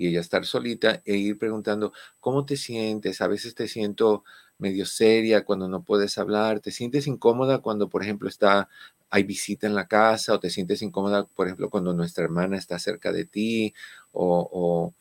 [0.00, 3.20] y ella estar solita e ir preguntando, ¿cómo te sientes?
[3.20, 4.24] A veces te siento
[4.58, 8.68] medio seria cuando no puedes hablar, te sientes incómoda cuando, por ejemplo, está
[9.10, 12.78] hay visita en la casa o te sientes incómoda, por ejemplo, cuando nuestra hermana está
[12.78, 13.74] cerca de ti
[14.12, 14.94] o, o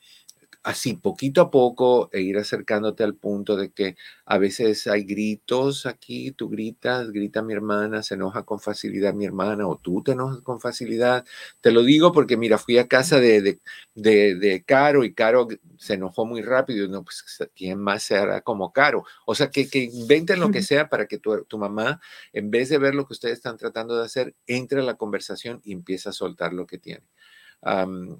[0.64, 3.96] así poquito a poco e ir acercándote al punto de que
[4.26, 9.26] a veces hay gritos aquí, tú gritas, grita mi hermana, se enoja con facilidad mi
[9.26, 11.26] hermana o tú te enojas con facilidad.
[11.62, 13.60] Te lo digo porque mira, fui a casa de, de,
[13.96, 15.48] de, de Caro y Caro
[15.78, 16.88] se enojó muy rápido.
[16.88, 17.24] No, pues
[17.56, 19.06] ¿quién más se hará como Caro?
[19.26, 22.02] O sea, que, que inventen lo que sea para que tu, tu mamá,
[22.34, 25.62] en vez de ver lo que ustedes están tratando de hacer, entre a la conversación
[25.64, 27.04] y empiece a soltar lo que tiene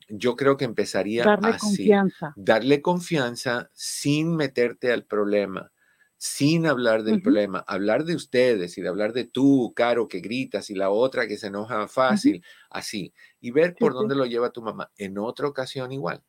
[0.10, 1.68] yo creo que empezaría darle así.
[1.68, 2.34] confianza.
[2.36, 5.72] Darle confianza sin meterte al problema,
[6.18, 10.70] sin hablar del problema, hablar de ustedes y de hablar de tú, Caro, que gritas
[10.70, 14.62] y la otra que se enoja fácil, así, y ver por dónde lo lleva tu
[14.62, 14.92] mamá.
[14.98, 16.24] En otra ocasión igual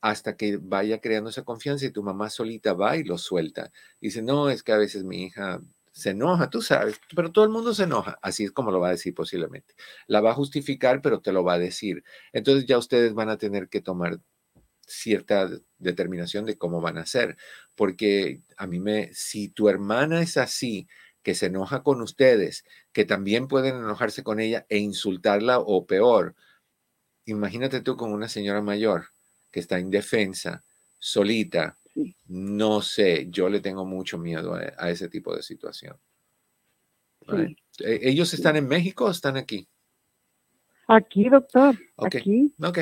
[0.00, 3.72] hasta que vaya creando esa confianza y tu mamá solita va y lo suelta.
[4.00, 5.62] Dice, no, es que a veces mi hija
[5.94, 8.88] se enoja, tú sabes, pero todo el mundo se enoja, así es como lo va
[8.88, 9.74] a decir posiblemente.
[10.08, 12.02] La va a justificar, pero te lo va a decir.
[12.32, 14.18] Entonces ya ustedes van a tener que tomar
[14.86, 17.36] cierta determinación de cómo van a hacer,
[17.76, 20.88] porque a mí me, si tu hermana es así,
[21.22, 26.34] que se enoja con ustedes, que también pueden enojarse con ella e insultarla o peor,
[27.24, 29.12] imagínate tú con una señora mayor
[29.52, 30.64] que está indefensa,
[30.98, 31.78] solita,
[32.26, 35.96] no sé, yo le tengo mucho miedo a, ese tipo de situación.
[37.28, 39.68] ¿E, ¿Ellos están en México o están aquí?
[40.86, 41.78] Aquí, doctor.
[41.96, 42.52] Aquí.
[42.62, 42.78] Ok.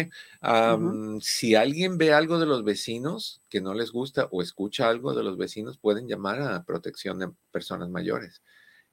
[1.20, 5.22] Si alguien ve algo de los vecinos que no les gusta o escucha algo de
[5.22, 8.42] los vecinos, pueden llamar a protección de personas mayores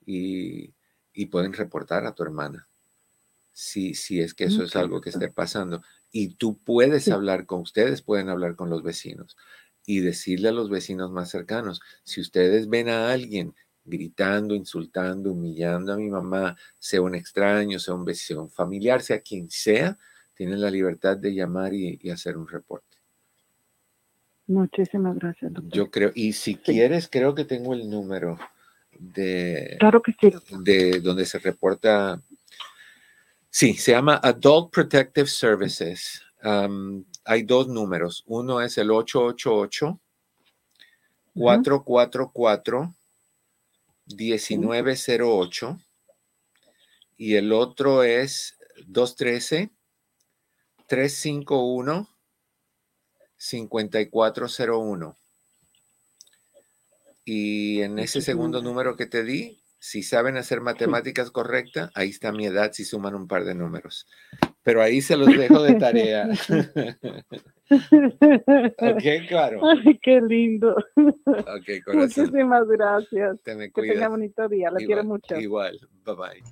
[0.05, 0.73] y,
[1.31, 2.67] pueden reportar a tu hermana.
[3.51, 7.61] Si, si es que eso es algo que esté pasando y tú puedes hablar con
[7.61, 9.35] ustedes, pueden hablar con los vecinos
[9.89, 15.91] y decirle a los vecinos más cercanos, si ustedes ven a alguien gritando, insultando, humillando
[15.91, 19.97] a mi mamá, sea un extraño, sea un vecino, familiar, sea quien sea,
[20.35, 22.97] tienen la libertad de llamar y, hacer un reporte.
[24.45, 25.53] Muchísimas gracias.
[25.53, 25.73] Doctor.
[25.73, 28.37] Yo creo, y si quieres, creo que tengo el número
[28.99, 30.31] de, claro que sí.
[30.59, 32.21] de donde se reporta
[33.49, 36.21] Sí, se llama Adult Protective Services.
[37.29, 38.23] Hay dos números.
[38.25, 39.99] Uno es el 888
[41.35, 42.95] 444
[44.07, 45.79] 1908
[47.17, 48.57] y el otro es
[48.87, 49.69] 213
[50.87, 52.09] 351
[53.37, 55.17] 5401.
[57.25, 62.31] Y en ese segundo número que te di, si saben hacer matemáticas correctas, ahí está
[62.31, 64.07] mi edad si suman un par de números.
[64.63, 66.27] Pero ahí se los dejo de tarea.
[67.69, 69.61] ok, claro.
[69.85, 70.75] Ay, qué lindo.
[70.95, 72.25] Ok, corazón.
[72.25, 73.37] Muchísimas gracias.
[73.43, 74.69] Te me que tenga bonito día.
[74.71, 75.35] La quiero mucho.
[75.35, 75.79] Igual.
[76.05, 76.43] Bye bye.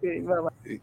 [0.00, 0.80] Sí, bye bye.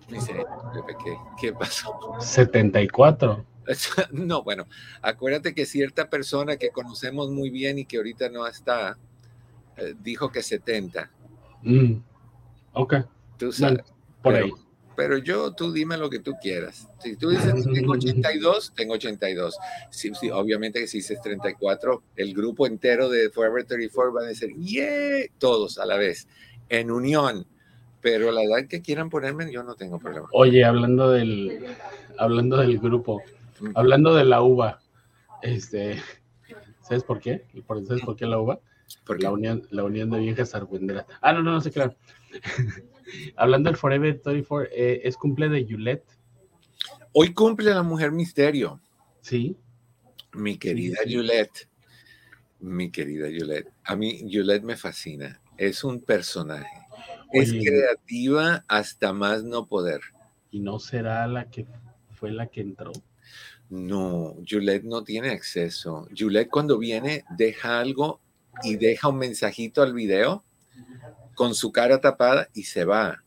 [1.04, 2.16] ¿qué, ¿qué pasó?
[2.20, 3.46] 74.
[4.12, 4.66] No, bueno,
[5.02, 8.98] acuérdate que cierta persona que conocemos muy bien y que ahorita no está,
[9.76, 11.12] eh, dijo que 70.
[11.64, 11.96] Mm,
[12.74, 12.96] ok.
[13.38, 13.84] Tú sabes.
[14.22, 14.52] por ahí.
[14.98, 16.90] Pero yo, tú dime lo que tú quieras.
[16.98, 19.56] Si tú dices tengo 82, tengo 82.
[19.92, 24.26] Sí, sí, obviamente que si dices 34, el grupo entero de Forever 34 va a
[24.26, 25.28] decir, ¡yeah!
[25.38, 26.28] Todos a la vez,
[26.70, 27.46] en unión.
[28.02, 30.30] Pero la edad que quieran ponerme, yo no tengo problema.
[30.32, 31.60] Oye, hablando del,
[32.18, 33.22] hablando del grupo,
[33.76, 34.80] hablando de la uva,
[35.44, 36.02] este,
[36.82, 37.46] ¿sabes por qué?
[37.88, 38.60] ¿Sabes por qué la uva?
[39.20, 41.06] La unión, la unión de viejas argüenderas.
[41.22, 41.96] Ah, no, no, no sé claro.
[43.36, 46.04] Hablando del Forever 34, eh, es cumple de Yulet.
[47.14, 48.82] Hoy cumple la mujer misterio.
[49.22, 49.58] Sí.
[50.34, 51.70] Mi querida Yulet.
[52.60, 53.72] Mi querida Yulet.
[53.84, 55.42] A mí Yulet me fascina.
[55.58, 56.68] Es un personaje.
[57.34, 60.02] es creativa hasta más no poder.
[60.52, 61.66] ¿Y no será la que
[62.12, 62.92] fue la que entró?
[63.70, 66.08] No, Juliet no tiene acceso.
[66.18, 68.22] Juliet cuando viene deja algo
[68.64, 70.44] y deja un mensajito al video
[71.36, 73.24] con su cara tapada y se va.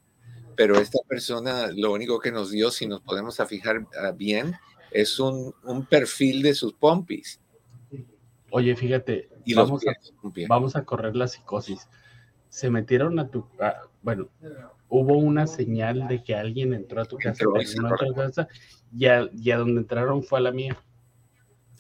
[0.57, 4.55] Pero esta persona lo único que nos dio, si nos podemos fijar ah, bien,
[4.91, 5.55] es un,
[5.89, 7.41] perfil de sus pompis.
[8.51, 9.93] Oye, fíjate, y vamos, a,
[10.49, 11.89] vamos a correr la psicosis.
[12.49, 13.47] Se metieron a tu...
[14.03, 14.29] bueno,
[14.89, 17.45] hubo una señal de que alguien entró a tu casa,
[18.15, 18.49] casa
[18.93, 20.77] y a donde entraron fue a la mía.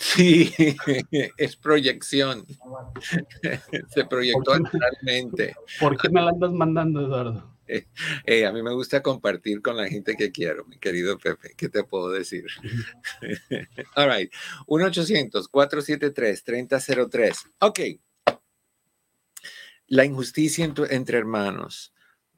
[0.00, 0.52] Sí,
[1.36, 2.46] es proyección.
[3.94, 5.54] Se proyectó actualmente.
[5.78, 7.50] ¿Por qué me la andas mandando, Eduardo?
[8.26, 11.54] Eh, a mí me gusta compartir con la gente que quiero, mi querido Pepe.
[11.56, 12.46] ¿Qué te puedo decir?
[13.94, 14.28] All right.
[14.66, 17.36] 1-800-473-3003.
[17.60, 17.78] Ok.
[19.86, 21.94] La injusticia entre hermanos.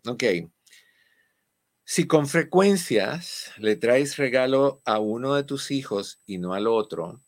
[0.06, 0.22] Ok.
[1.84, 7.21] Si con frecuencias le traes regalo a uno de tus hijos y no al otro,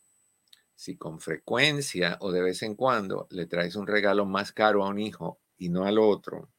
[0.85, 4.89] si con frecuencia o de vez en cuando le traes un regalo más caro a
[4.91, 6.51] un hijo y no al otro,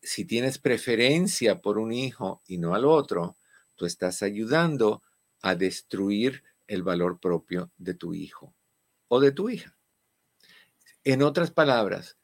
[0.00, 3.36] si tienes preferencia por un hijo y no al otro,
[3.74, 5.02] tú estás ayudando
[5.42, 8.54] a destruir el valor propio de tu hijo
[9.08, 9.76] o de tu hija.
[11.04, 12.16] En otras palabras,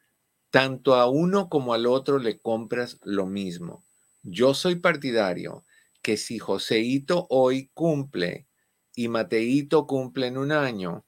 [0.50, 3.84] tanto a uno como al otro le compras lo mismo.
[4.22, 5.66] Yo soy partidario
[6.00, 8.46] que si Joseito hoy cumple
[8.94, 11.04] y Mateito cumple en un año,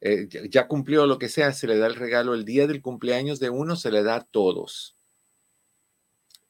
[0.00, 3.40] eh, ya cumplió lo que sea, se le da el regalo el día del cumpleaños
[3.40, 4.96] de uno, se le da a todos,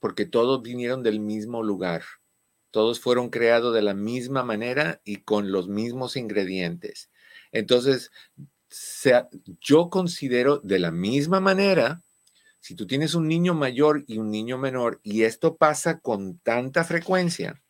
[0.01, 2.03] porque todos vinieron del mismo lugar,
[2.71, 7.11] todos fueron creados de la misma manera y con los mismos ingredientes.
[7.51, 8.11] Entonces,
[9.61, 12.03] yo considero de la misma manera,
[12.61, 16.85] si tú tienes un niño mayor y un niño menor, y esto pasa con tanta
[16.85, 17.63] frecuencia,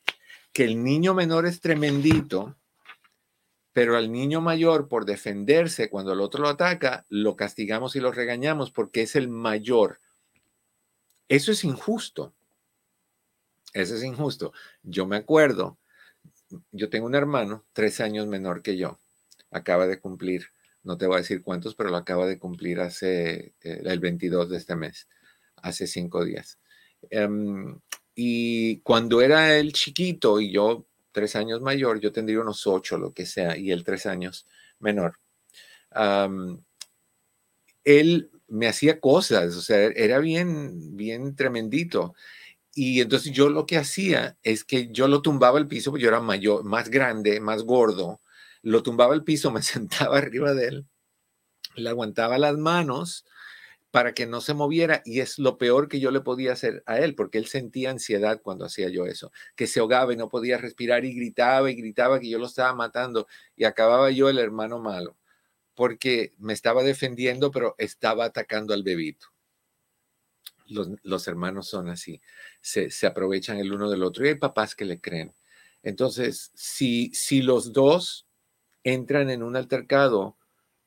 [0.53, 2.57] que el niño menor es tremendito,
[3.79, 8.11] pero al niño mayor, por defenderse cuando el otro lo ataca, lo castigamos y lo
[8.11, 10.01] regañamos porque es el mayor.
[11.29, 12.35] Eso es injusto.
[13.73, 14.53] Eso es injusto.
[14.83, 15.79] Yo me acuerdo,
[16.73, 18.99] yo tengo un hermano tres años menor que yo.
[19.53, 20.47] Acaba de cumplir,
[20.83, 24.51] no te voy a decir cuántos, pero lo acaba de cumplir hace eh, el 22
[24.51, 25.09] de este mes,
[25.55, 26.59] hace cinco días.
[27.11, 27.79] Em,
[28.17, 30.88] y cuando era el chiquito y yo
[31.19, 34.47] tres años mayor, yo tendría unos ocho, lo que sea, y él tres años
[34.79, 35.19] menor.
[37.85, 42.15] él me hacía cosas, o sea, era bien, bien tremendito.
[42.73, 46.09] Y entonces yo lo que hacía es que yo lo tumbaba al piso, porque yo
[46.09, 48.21] era mayor, más grande, más gordo,
[48.63, 50.87] lo tumbaba al piso, me sentaba arriba de él,
[51.75, 53.27] le aguantaba las manos
[53.91, 56.99] para que no se moviera y es lo peor que yo le podía hacer a
[56.99, 60.59] él, porque él sentía ansiedad cuando hacía yo eso, que se ahogaba y no podía
[60.59, 63.27] respirar y gritaba y gritaba que yo lo estaba matando
[63.57, 65.17] y acababa yo el hermano malo,
[65.75, 69.29] porque me estaba defendiendo, pero estaba atacando al bebito.
[70.67, 72.21] Los, hermanos son así,
[72.61, 75.35] se, se, aprovechan el uno del otro y hay papás que le creen.
[75.83, 78.27] Entonces, si, si los dos
[78.85, 80.37] entran en un altercado,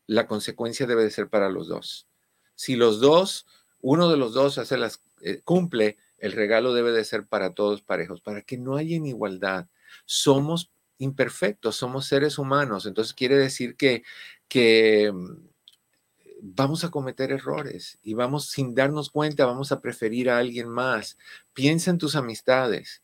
[0.05, 2.10] la consecuencia debe de ser para los dos
[2.55, 3.45] si los dos,
[3.81, 7.81] uno de los dos hace las, eh, cumple, el regalo debe de ser para todos
[7.81, 9.67] parejos, para que no haya igualdad.
[10.05, 14.03] Somos imperfectos, somos seres humanos, entonces quiere decir que,
[14.47, 15.51] que mm,
[16.41, 21.17] vamos a cometer errores y vamos sin darnos cuenta, vamos a preferir a alguien más.
[21.53, 23.01] Piensa en tus amistades,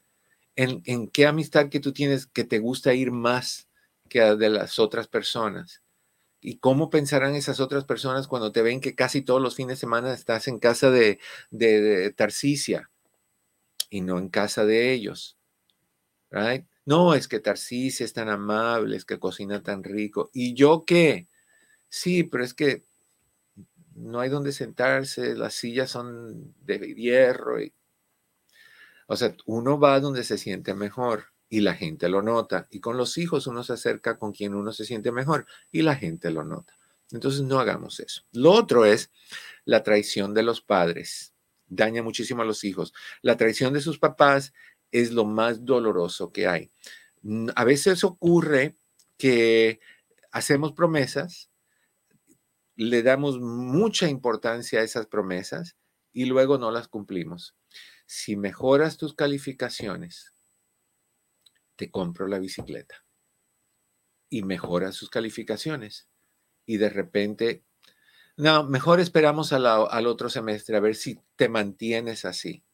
[0.56, 3.68] en, en qué amistad que tú tienes que te gusta ir más
[4.10, 5.82] que a de las otras personas.
[6.50, 9.82] ¿Y cómo pensarán esas otras personas cuando te ven que casi todos los fines de
[9.82, 11.20] semana estás en casa de,
[11.52, 12.16] de,
[13.90, 15.38] y no en casa de ellos?
[16.86, 20.30] No, es que Tarsicia es tan amable, es que cocina tan rico.
[20.34, 21.28] ¿Y yo qué?
[21.90, 22.86] Sí, pero es que
[23.94, 27.62] no hay donde sentarse, las sillas son de hierro.
[27.62, 27.74] Y...
[29.08, 32.68] O sea, uno va donde se siente mejor y la gente lo nota.
[32.72, 35.96] Y con los hijos uno se acerca con quien uno se siente mejor y la
[35.96, 36.78] gente lo nota.
[37.12, 38.24] Entonces no hagamos eso.
[38.34, 39.12] Lo otro es
[39.66, 41.34] la traición de los padres.
[41.68, 42.94] Daña muchísimo a los hijos.
[43.22, 44.54] La traición de sus papás
[44.92, 46.72] es lo más doloroso que hay.
[47.56, 48.78] A veces ocurre
[49.18, 49.80] que
[50.32, 51.50] hacemos promesas,
[52.76, 55.76] le damos mucha importancia a esas promesas
[56.14, 57.56] y luego no las cumplimos.
[58.06, 60.34] Si mejoras tus calificaciones,
[61.78, 63.06] te compro la bicicleta.
[64.30, 66.10] Y mejora sus calificaciones.
[66.66, 67.64] Y de repente,
[68.36, 72.66] no, mejor esperamos al otro semestre a ver si te mantienes así.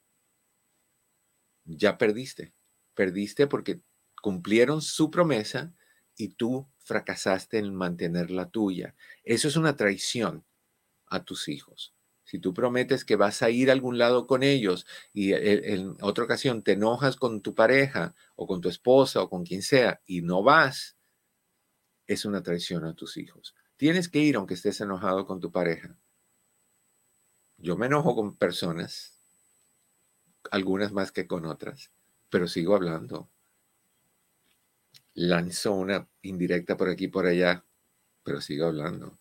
[1.65, 2.53] Ya perdiste.
[2.95, 3.81] Perdiste porque
[4.21, 5.73] cumplieron su promesa
[6.15, 8.95] y tú fracasaste en mantener la tuya.
[9.23, 10.45] Eso es una traición
[11.07, 11.93] a tus hijos.
[12.33, 15.95] Si tú prometes que vas a ir a algún lado con ellos y e, en
[16.01, 20.01] otra ocasión te enojas con tu pareja o con tu esposa o con quien sea
[20.07, 20.97] y no vas,
[22.07, 23.53] es una traición a tus hijos.
[23.77, 25.95] Tienes que ir aunque estés enojado con tu pareja.
[27.59, 29.19] Yo me enojo con personas,
[30.49, 31.91] algunas más que con otras,
[32.31, 33.29] pero sigo hablando.
[35.13, 37.63] Lanzo una indirecta por aquí por allá,
[38.23, 39.19] pero sigo hablando.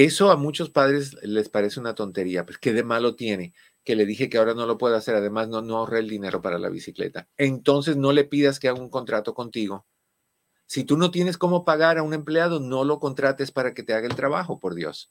[0.00, 3.52] Eso a muchos padres les parece una tontería, pues ¿qué de malo tiene?
[3.82, 6.40] Que le dije que ahora no lo puedo hacer, además no, no ahorré el dinero
[6.40, 7.26] para la bicicleta.
[7.36, 9.88] Entonces no le pidas que haga un contrato contigo.
[10.66, 13.92] Si tú no tienes cómo pagar a un empleado, no lo contrates para que te
[13.92, 15.10] haga el trabajo, por Dios.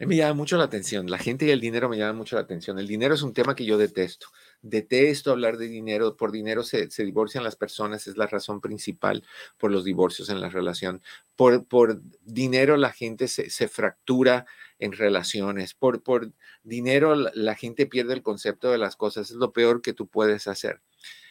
[0.00, 1.08] Me llama mucho la atención.
[1.08, 2.80] La gente y el dinero me llama mucho la atención.
[2.80, 4.26] El dinero es un tema que yo detesto
[4.62, 9.24] detesto hablar de dinero, por dinero se, divorcian las personas, es la razón principal
[9.58, 11.02] por los divorcios en la relación.
[11.36, 14.46] Por, por dinero la gente se, fractura
[14.78, 16.32] en relaciones, por, por
[16.62, 20.46] dinero la, gente pierde el concepto de las cosas, es lo peor que tú puedes
[20.48, 20.80] hacer,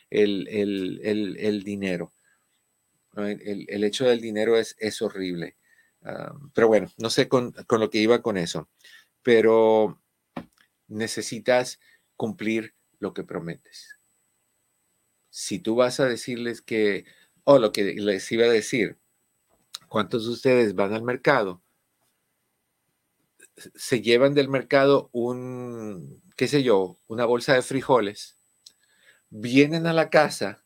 [0.10, 2.14] el, el, dinero.
[3.16, 5.56] El, hecho del dinero es, es horrible.
[6.04, 8.70] Ah, pero bueno, no sé con, con lo que iba con eso,
[9.24, 10.00] pero
[10.88, 11.80] necesitas
[12.16, 13.98] cumplir lo que prometes.
[15.30, 17.06] Si tú vas a decirles que,
[17.44, 18.98] o lo que les iba a decir,
[19.88, 21.62] ¿cuántos de ustedes van al mercado?
[23.76, 28.38] Se llevan del mercado un, qué sé yo, una bolsa de frijoles,
[29.30, 30.64] vienen a la casa,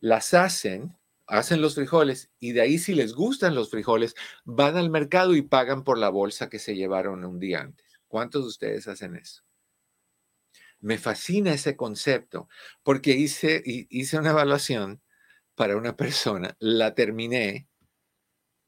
[0.00, 0.96] las hacen,
[1.26, 5.42] hacen los frijoles y de ahí si les gustan los frijoles, van al mercado y
[5.42, 8.00] pagan por la bolsa que se llevaron un día antes.
[8.08, 9.42] ¿Cuántos de ustedes hacen eso?
[10.82, 12.48] Me fascina ese concepto
[12.82, 15.00] porque hice, hice una evaluación
[15.54, 17.68] para una persona, la terminé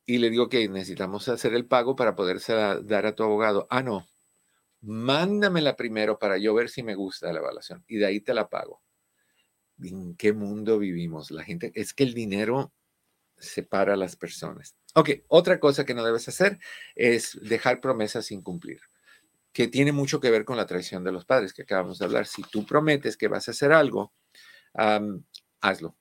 [0.06, 3.66] y le digo que necesitamos hacer el pago para poderse dar a tu abogado.
[3.70, 4.06] Ah, no,
[4.80, 8.48] mándamela primero para yo ver si me gusta la evaluación y de ahí te la
[8.48, 8.82] pago.
[9.82, 11.30] ¿En qué mundo vivimos?
[11.30, 12.72] La gente, es que el dinero
[13.38, 14.76] separa a las personas.
[14.94, 16.58] Ok, otra cosa que no debes hacer
[16.94, 18.80] es dejar promesas sin cumplir,
[19.54, 22.26] que tiene mucho que ver con la traición de los padres que acabamos de hablar.
[22.26, 24.12] Si tú prometes que vas a hacer algo,
[25.62, 25.96] hazlo.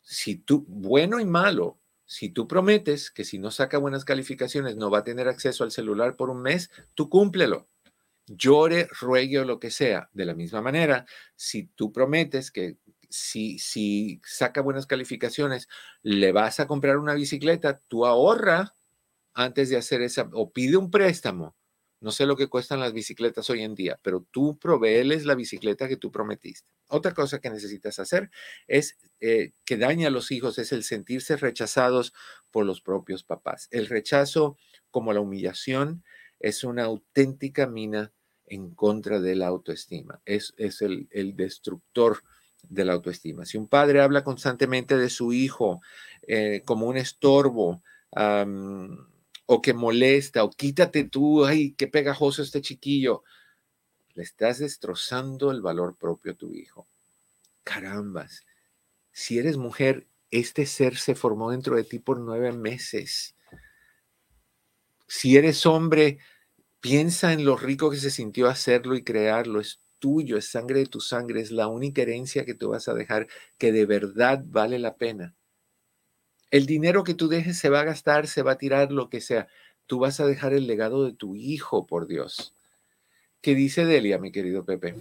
[0.00, 4.90] Si tú, bueno y malo, si tú prometes que si no saca buenas calificaciones no
[4.90, 7.68] va a tener acceso al celular por un mes, tú cúmplelo
[8.26, 10.08] llore, ruegue o lo que sea.
[10.12, 11.06] De la misma manera,
[11.36, 15.68] si tú prometes que si, si saca buenas calificaciones,
[16.02, 18.74] le vas a comprar una bicicleta, tú ahorra
[19.34, 21.54] antes de hacer esa, o pide un préstamo.
[22.02, 25.86] No sé lo que cuestan las bicicletas hoy en día, pero tú proveeles la bicicleta
[25.86, 26.68] que tú prometiste.
[26.88, 28.28] Otra cosa que necesitas hacer
[28.66, 32.12] es eh, que daña a los hijos, es el sentirse rechazados
[32.50, 33.68] por los propios papás.
[33.70, 34.56] El rechazo,
[34.90, 36.02] como la humillación,
[36.40, 38.12] es una auténtica mina
[38.46, 40.20] en contra de la autoestima.
[40.24, 42.24] Es, es el, destructor
[42.68, 43.46] de la autoestima.
[43.46, 45.80] Si un padre habla constantemente de su hijo
[46.26, 47.80] eh, como un estorbo,
[49.54, 53.24] o que molesta, o quítate tú, ay, qué pegajoso este chiquillo,
[54.14, 56.86] le estás destrozando el valor propio a tu hijo.
[57.64, 58.44] Carambas,
[59.12, 63.34] si eres mujer, este ser se formó dentro de ti por nueve meses.
[65.06, 66.18] Si eres hombre,
[66.82, 69.60] Piensa en lo rico que se sintió hacerlo y crearlo.
[69.60, 72.94] Es tuyo, es sangre de tu sangre, es la única herencia que tú vas a
[72.94, 75.32] dejar que de verdad vale la pena.
[76.52, 79.22] El dinero que tú dejes se va a gastar, se va a tirar, lo que
[79.22, 79.48] sea.
[79.86, 82.54] Tú vas a dejar el legado de tu hijo, por Dios.
[83.40, 84.94] ¿Qué dice Delia, mi querido Pepe?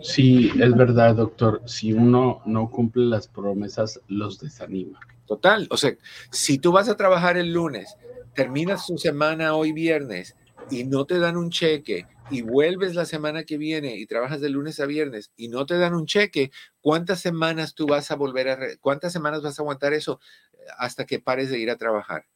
[0.00, 1.60] Sí, es verdad, doctor.
[1.66, 5.00] Si uno no cumple las promesas, los desanima.
[5.26, 5.66] Total.
[5.70, 5.92] O sea,
[6.30, 7.96] si tú vas a trabajar el lunes,
[8.32, 10.36] terminas tu semana hoy viernes
[10.70, 14.48] y no te dan un cheque y vuelves la semana que viene y trabajas de
[14.48, 16.50] lunes a viernes y no te dan un cheque,
[16.80, 20.20] ¿cuántas semanas tú vas a volver a, cuántas semanas vas a aguantar eso
[20.52, 22.26] eh, hasta que pares de ir a trabajar?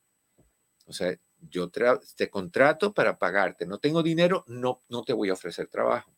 [0.87, 1.17] O sea,
[1.51, 6.13] yo te contrato para pagarte, no tengo dinero, no, no te voy a ofrecer trabajo.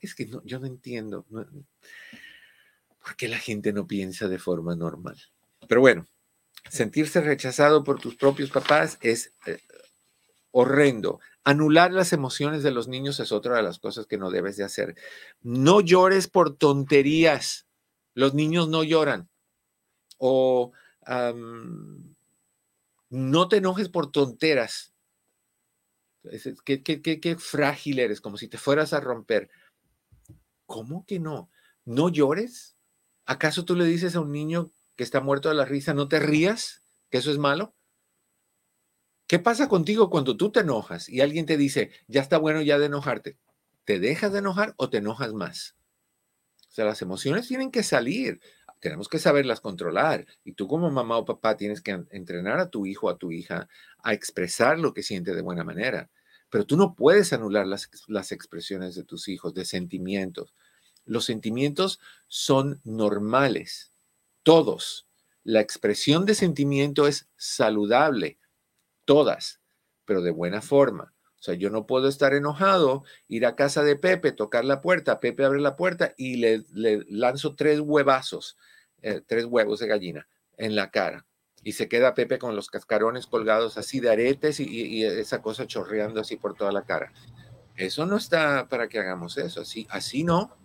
[0.00, 1.24] Es que yo no entiendo
[3.06, 5.16] por qué la gente no piensa de forma normal.
[5.68, 6.06] Pero bueno,
[6.68, 9.58] sentirse rechazado por tus propios papás es eh,
[10.50, 11.20] horrendo.
[11.46, 14.64] Anular las emociones de los niños es otra de las cosas que no debes de
[14.64, 14.96] hacer.
[15.42, 17.68] No llores por tonterías.
[18.14, 19.28] Los niños no lloran.
[20.18, 20.72] O
[23.10, 24.92] no te enojes por tonteras.
[26.64, 29.48] Qué, frágil eres, como si te fueras a romper.
[30.66, 31.48] ¿Cómo que no?
[31.84, 32.76] ¿No llores?
[33.24, 36.18] ¿Acaso tú le dices a un niño que está muerto de la risa, no te
[36.18, 36.82] rías?
[37.08, 37.76] ¿Que eso es malo?
[39.26, 42.78] ¿Qué pasa contigo cuando tú te enojas y alguien te dice, ya está bueno ya
[42.78, 43.38] de enojarte?
[43.84, 45.74] ¿Te dejas de enojar o te enojas más?
[46.68, 48.40] O sea, las emociones tienen que salir.
[48.78, 50.26] Tenemos que saberlas controlar.
[50.44, 53.32] Y tú como mamá o papá tienes que entrenar a tu hijo o a tu
[53.32, 53.68] hija
[54.02, 56.08] a expresar lo que siente de buena manera.
[56.48, 60.54] Pero tú no puedes anular las, las expresiones de tus hijos, de sentimientos.
[61.04, 61.98] Los sentimientos
[62.28, 63.90] son normales,
[64.44, 65.08] todos.
[65.42, 68.38] La expresión de sentimiento es saludable
[69.06, 69.62] todas,
[70.04, 71.14] pero de buena forma.
[71.38, 75.20] O sea, yo no puedo estar enojado, ir a casa de Pepe, tocar la puerta,
[75.20, 76.64] Pepe abre la puerta y le,
[77.08, 78.56] lanzo tres huevazos,
[79.02, 81.26] eh, tres huevos de gallina en la cara.
[81.62, 86.20] Y se queda Pepe con los cascarones colgados así de aretes y, esa cosa chorreando
[86.20, 87.12] así por toda la cara.
[87.76, 90.56] Eso no está para que hagamos eso, así, así no.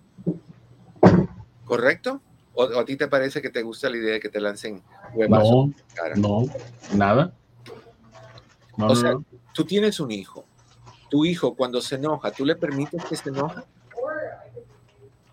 [1.66, 2.22] ¿Correcto?
[2.54, 4.84] ¿O, a ti te parece que te gusta la idea de que te lancen
[5.14, 6.16] huevazos no, en la cara?
[6.16, 6.46] No,
[6.96, 7.34] nada
[8.88, 9.18] o sea,
[9.54, 10.46] tú tienes un hijo.
[11.10, 13.66] Tu hijo cuando se enoja, ¿tú le permites que se enoja?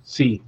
[0.02, 0.42] Sí.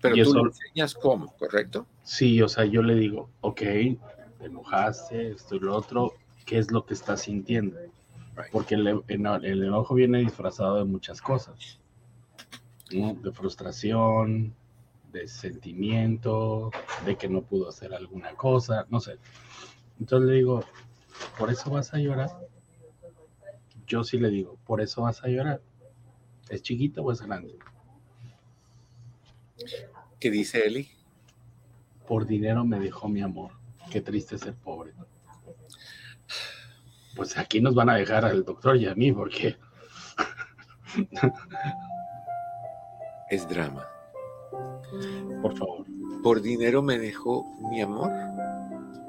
[0.00, 1.86] Pero tú le enseñas cómo, ¿correcto?
[2.02, 3.98] Sí, o sea, yo le digo, ok, te
[4.46, 6.14] enojaste, esto y lo otro,
[6.46, 7.78] ¿qué es lo que estás sintiendo?
[8.52, 11.78] Porque el, enojo viene disfrazado de muchas cosas.
[12.88, 14.54] De frustración,
[15.12, 16.70] de sentimiento,
[17.04, 19.16] de que no pudo hacer alguna cosa, no sé.
[19.98, 20.64] Entonces le digo,
[21.38, 22.30] ¿por eso vas a llorar?
[23.86, 25.62] Yo sí le digo, ¿por eso vas a llorar?
[26.48, 27.58] ¿Es chiquito o es grande?
[30.18, 30.90] ¿Qué dice Eli?
[32.06, 33.52] Por dinero me dejó mi amor.
[33.90, 34.92] Qué triste ser pobre.
[37.16, 39.56] Pues aquí nos van a dejar al doctor y a mí, porque
[43.30, 43.86] es drama.
[45.42, 45.86] Por favor.
[46.22, 48.12] ¿Por dinero me dejó mi amor?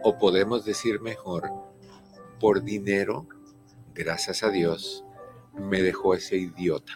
[0.04, 1.52] O podemos decir mejor,
[2.42, 3.28] por dinero,
[3.94, 5.06] gracias a Dios,
[5.54, 6.94] me dejó ese idiota.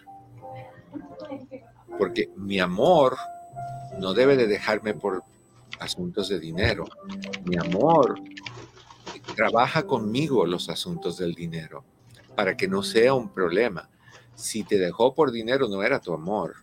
[2.00, 3.16] Porque mi amor
[4.00, 5.24] no debe de dejarme por
[5.80, 6.86] asuntos de dinero.
[7.46, 8.20] Mi amor
[9.36, 11.86] trabaja conmigo los asuntos del dinero
[12.36, 13.88] para que no sea un problema.
[14.34, 16.56] Si te dejó por dinero, no era tu amor.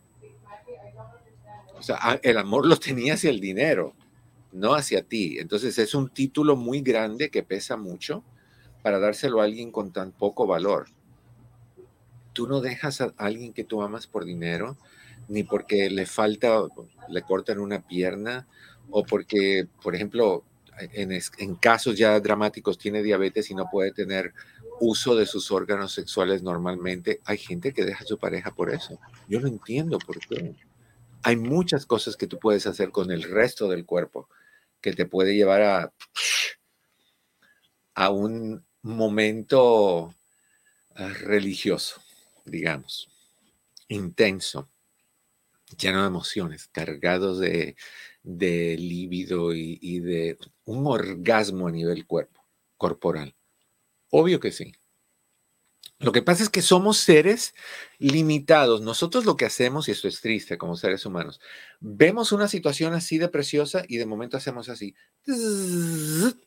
[1.78, 3.94] O sea, el amor lo tenía hacia el dinero,
[4.50, 5.38] no hacia ti.
[5.38, 8.24] Entonces es un título muy grande que pesa mucho
[8.82, 10.86] para dárselo a alguien con tan poco valor.
[12.32, 14.76] Tú no dejas a alguien que tú amas por dinero,
[15.28, 16.62] ni porque le falta,
[17.08, 18.46] le cortan una pierna,
[18.90, 20.44] o porque, por ejemplo,
[20.78, 24.32] en, casos ya dramáticos tiene diabetes y no puede tener
[24.80, 28.98] uso de sus órganos sexuales normalmente, hay gente que deja a su pareja por eso.
[29.28, 30.54] Yo no entiendo por qué.
[31.22, 34.28] Hay muchas cosas que tú puedes hacer con el resto del cuerpo
[34.80, 35.92] que te puede llevar a,
[37.94, 40.14] a un momento
[40.94, 42.02] ah, religioso,
[42.44, 43.08] digamos,
[43.88, 44.68] intenso,
[45.78, 47.76] lleno de emociones, cargados de,
[48.22, 52.44] de líbido y, de un orgasmo a nivel cuerpo,
[52.76, 53.34] corporal.
[54.10, 54.72] Obvio que sí.
[55.98, 57.54] Lo que pasa es que somos seres
[57.98, 58.80] limitados.
[58.80, 61.40] Nosotros lo que hacemos, y esto es triste como seres humanos,
[61.80, 64.96] vemos una situación así de preciosa y de momento hacemos así.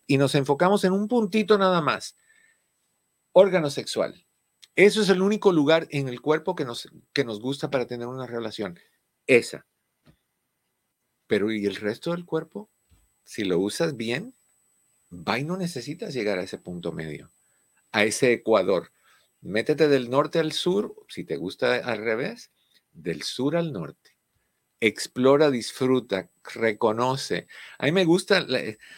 [0.07, 2.17] Y nos enfocamos en un puntito nada más.
[3.37, 4.25] Órgano sexual.
[4.77, 8.07] Eso es el único lugar en el cuerpo que nos, que nos gusta para tener
[8.07, 8.79] una relación.
[9.27, 9.65] Esa.
[11.27, 12.69] Pero ¿y el resto del cuerpo?
[13.25, 14.33] Si lo usas bien,
[15.11, 17.29] va y no necesitas llegar a ese punto medio,
[17.91, 18.93] a ese ecuador.
[19.41, 22.51] Métete del norte al sur, si te gusta al revés,
[22.93, 24.15] del sur al norte.
[24.79, 27.47] Explora, disfruta, reconoce.
[27.79, 28.47] A mí me gusta,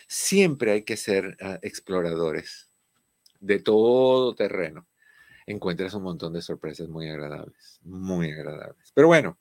[0.08, 2.67] siempre hay que ser ah, exploradores
[3.40, 4.88] de todo terreno.
[5.46, 8.92] Encuentras un montón de sorpresas muy agradables, muy agradables.
[8.94, 9.38] Pero bueno,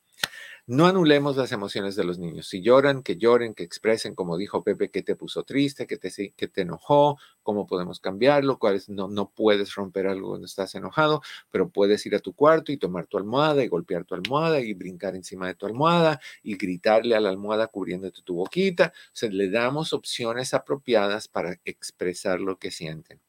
[0.68, 2.48] no anulemos las emociones de los niños.
[2.48, 6.32] Si lloran, que lloren, que expresen, como dijo Pepe, que te puso triste, que te,
[6.36, 11.22] que te enojó, cómo podemos cambiarlo, cuáles no, no puedes romper algo cuando estás enojado,
[11.52, 14.74] pero puedes ir a tu cuarto y tomar tu almohada y golpear tu almohada y
[14.74, 18.92] brincar encima de tu almohada y gritarle a la almohada cubriéndote tu boquita.
[18.96, 23.20] O sea, le damos opciones apropiadas para expresar lo que sienten.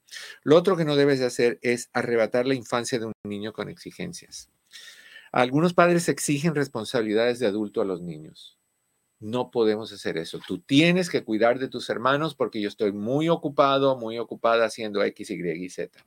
[0.43, 3.70] Lo otro que no debes de hacer es arrebatar la infancia de un niño con
[3.70, 4.49] exigencias.
[5.32, 8.58] Algunos padres exigen responsabilidades de adulto a los niños.
[9.20, 10.39] No podemos hacer eso.
[10.47, 15.03] Tú tienes que cuidar de tus hermanos porque yo estoy muy ocupado, muy ocupada haciendo
[15.03, 15.99] X, Y y Z.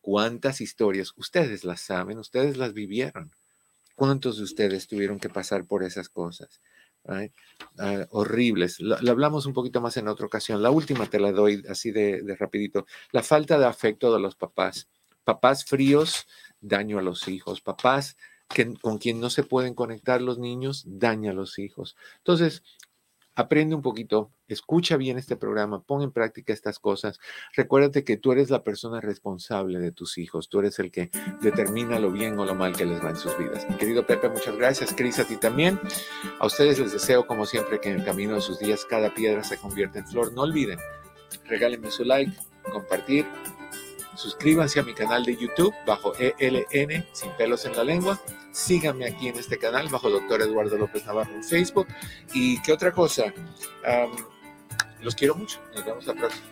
[0.00, 1.12] ¿Cuántas historias?
[1.16, 3.34] Ustedes las saben, ustedes las vivieron.
[3.94, 6.60] ¿Cuántos de ustedes tuvieron que pasar por esas cosas?
[7.08, 8.80] Ah, horribles.
[8.80, 10.62] Lo, hablamos un poquito más en otra ocasión.
[10.62, 12.86] La última te la doy así de, rapidito.
[13.12, 14.88] La falta de afecto de los papás.
[15.24, 16.26] Papás fríos,
[16.60, 17.60] daño a los hijos.
[17.60, 18.16] Papás
[18.80, 21.96] con quien no se pueden conectar los niños, daña a los hijos.
[22.18, 22.62] Entonces,
[23.36, 27.20] aprende un poquito, escucha bien este programa, pon en práctica estas cosas.
[27.54, 31.10] Recuérdate que tú eres la persona responsable de tus hijos, tú eres el que
[31.42, 33.68] determina lo bien o lo mal que les va en sus vidas.
[33.68, 34.94] Mi querido Pepe, muchas gracias.
[34.94, 35.78] Cris, a ti también.
[36.40, 39.44] A ustedes les deseo, como siempre, que en el camino de sus días cada piedra
[39.44, 40.32] se convierta en flor.
[40.32, 40.78] No olviden,
[41.44, 42.32] regálenme su like,
[42.72, 43.26] compartir
[44.16, 48.20] Suscríbanse a mi canal de YouTube bajo ELN, sin pelos en la lengua.
[48.50, 51.86] Síganme aquí en este canal bajo Doctor Eduardo López Navarro en Facebook.
[52.32, 53.32] Y qué otra cosa,
[55.02, 55.60] los quiero mucho.
[55.74, 56.46] Nos vemos la próxima.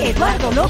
[0.00, 0.58] Eduardo López.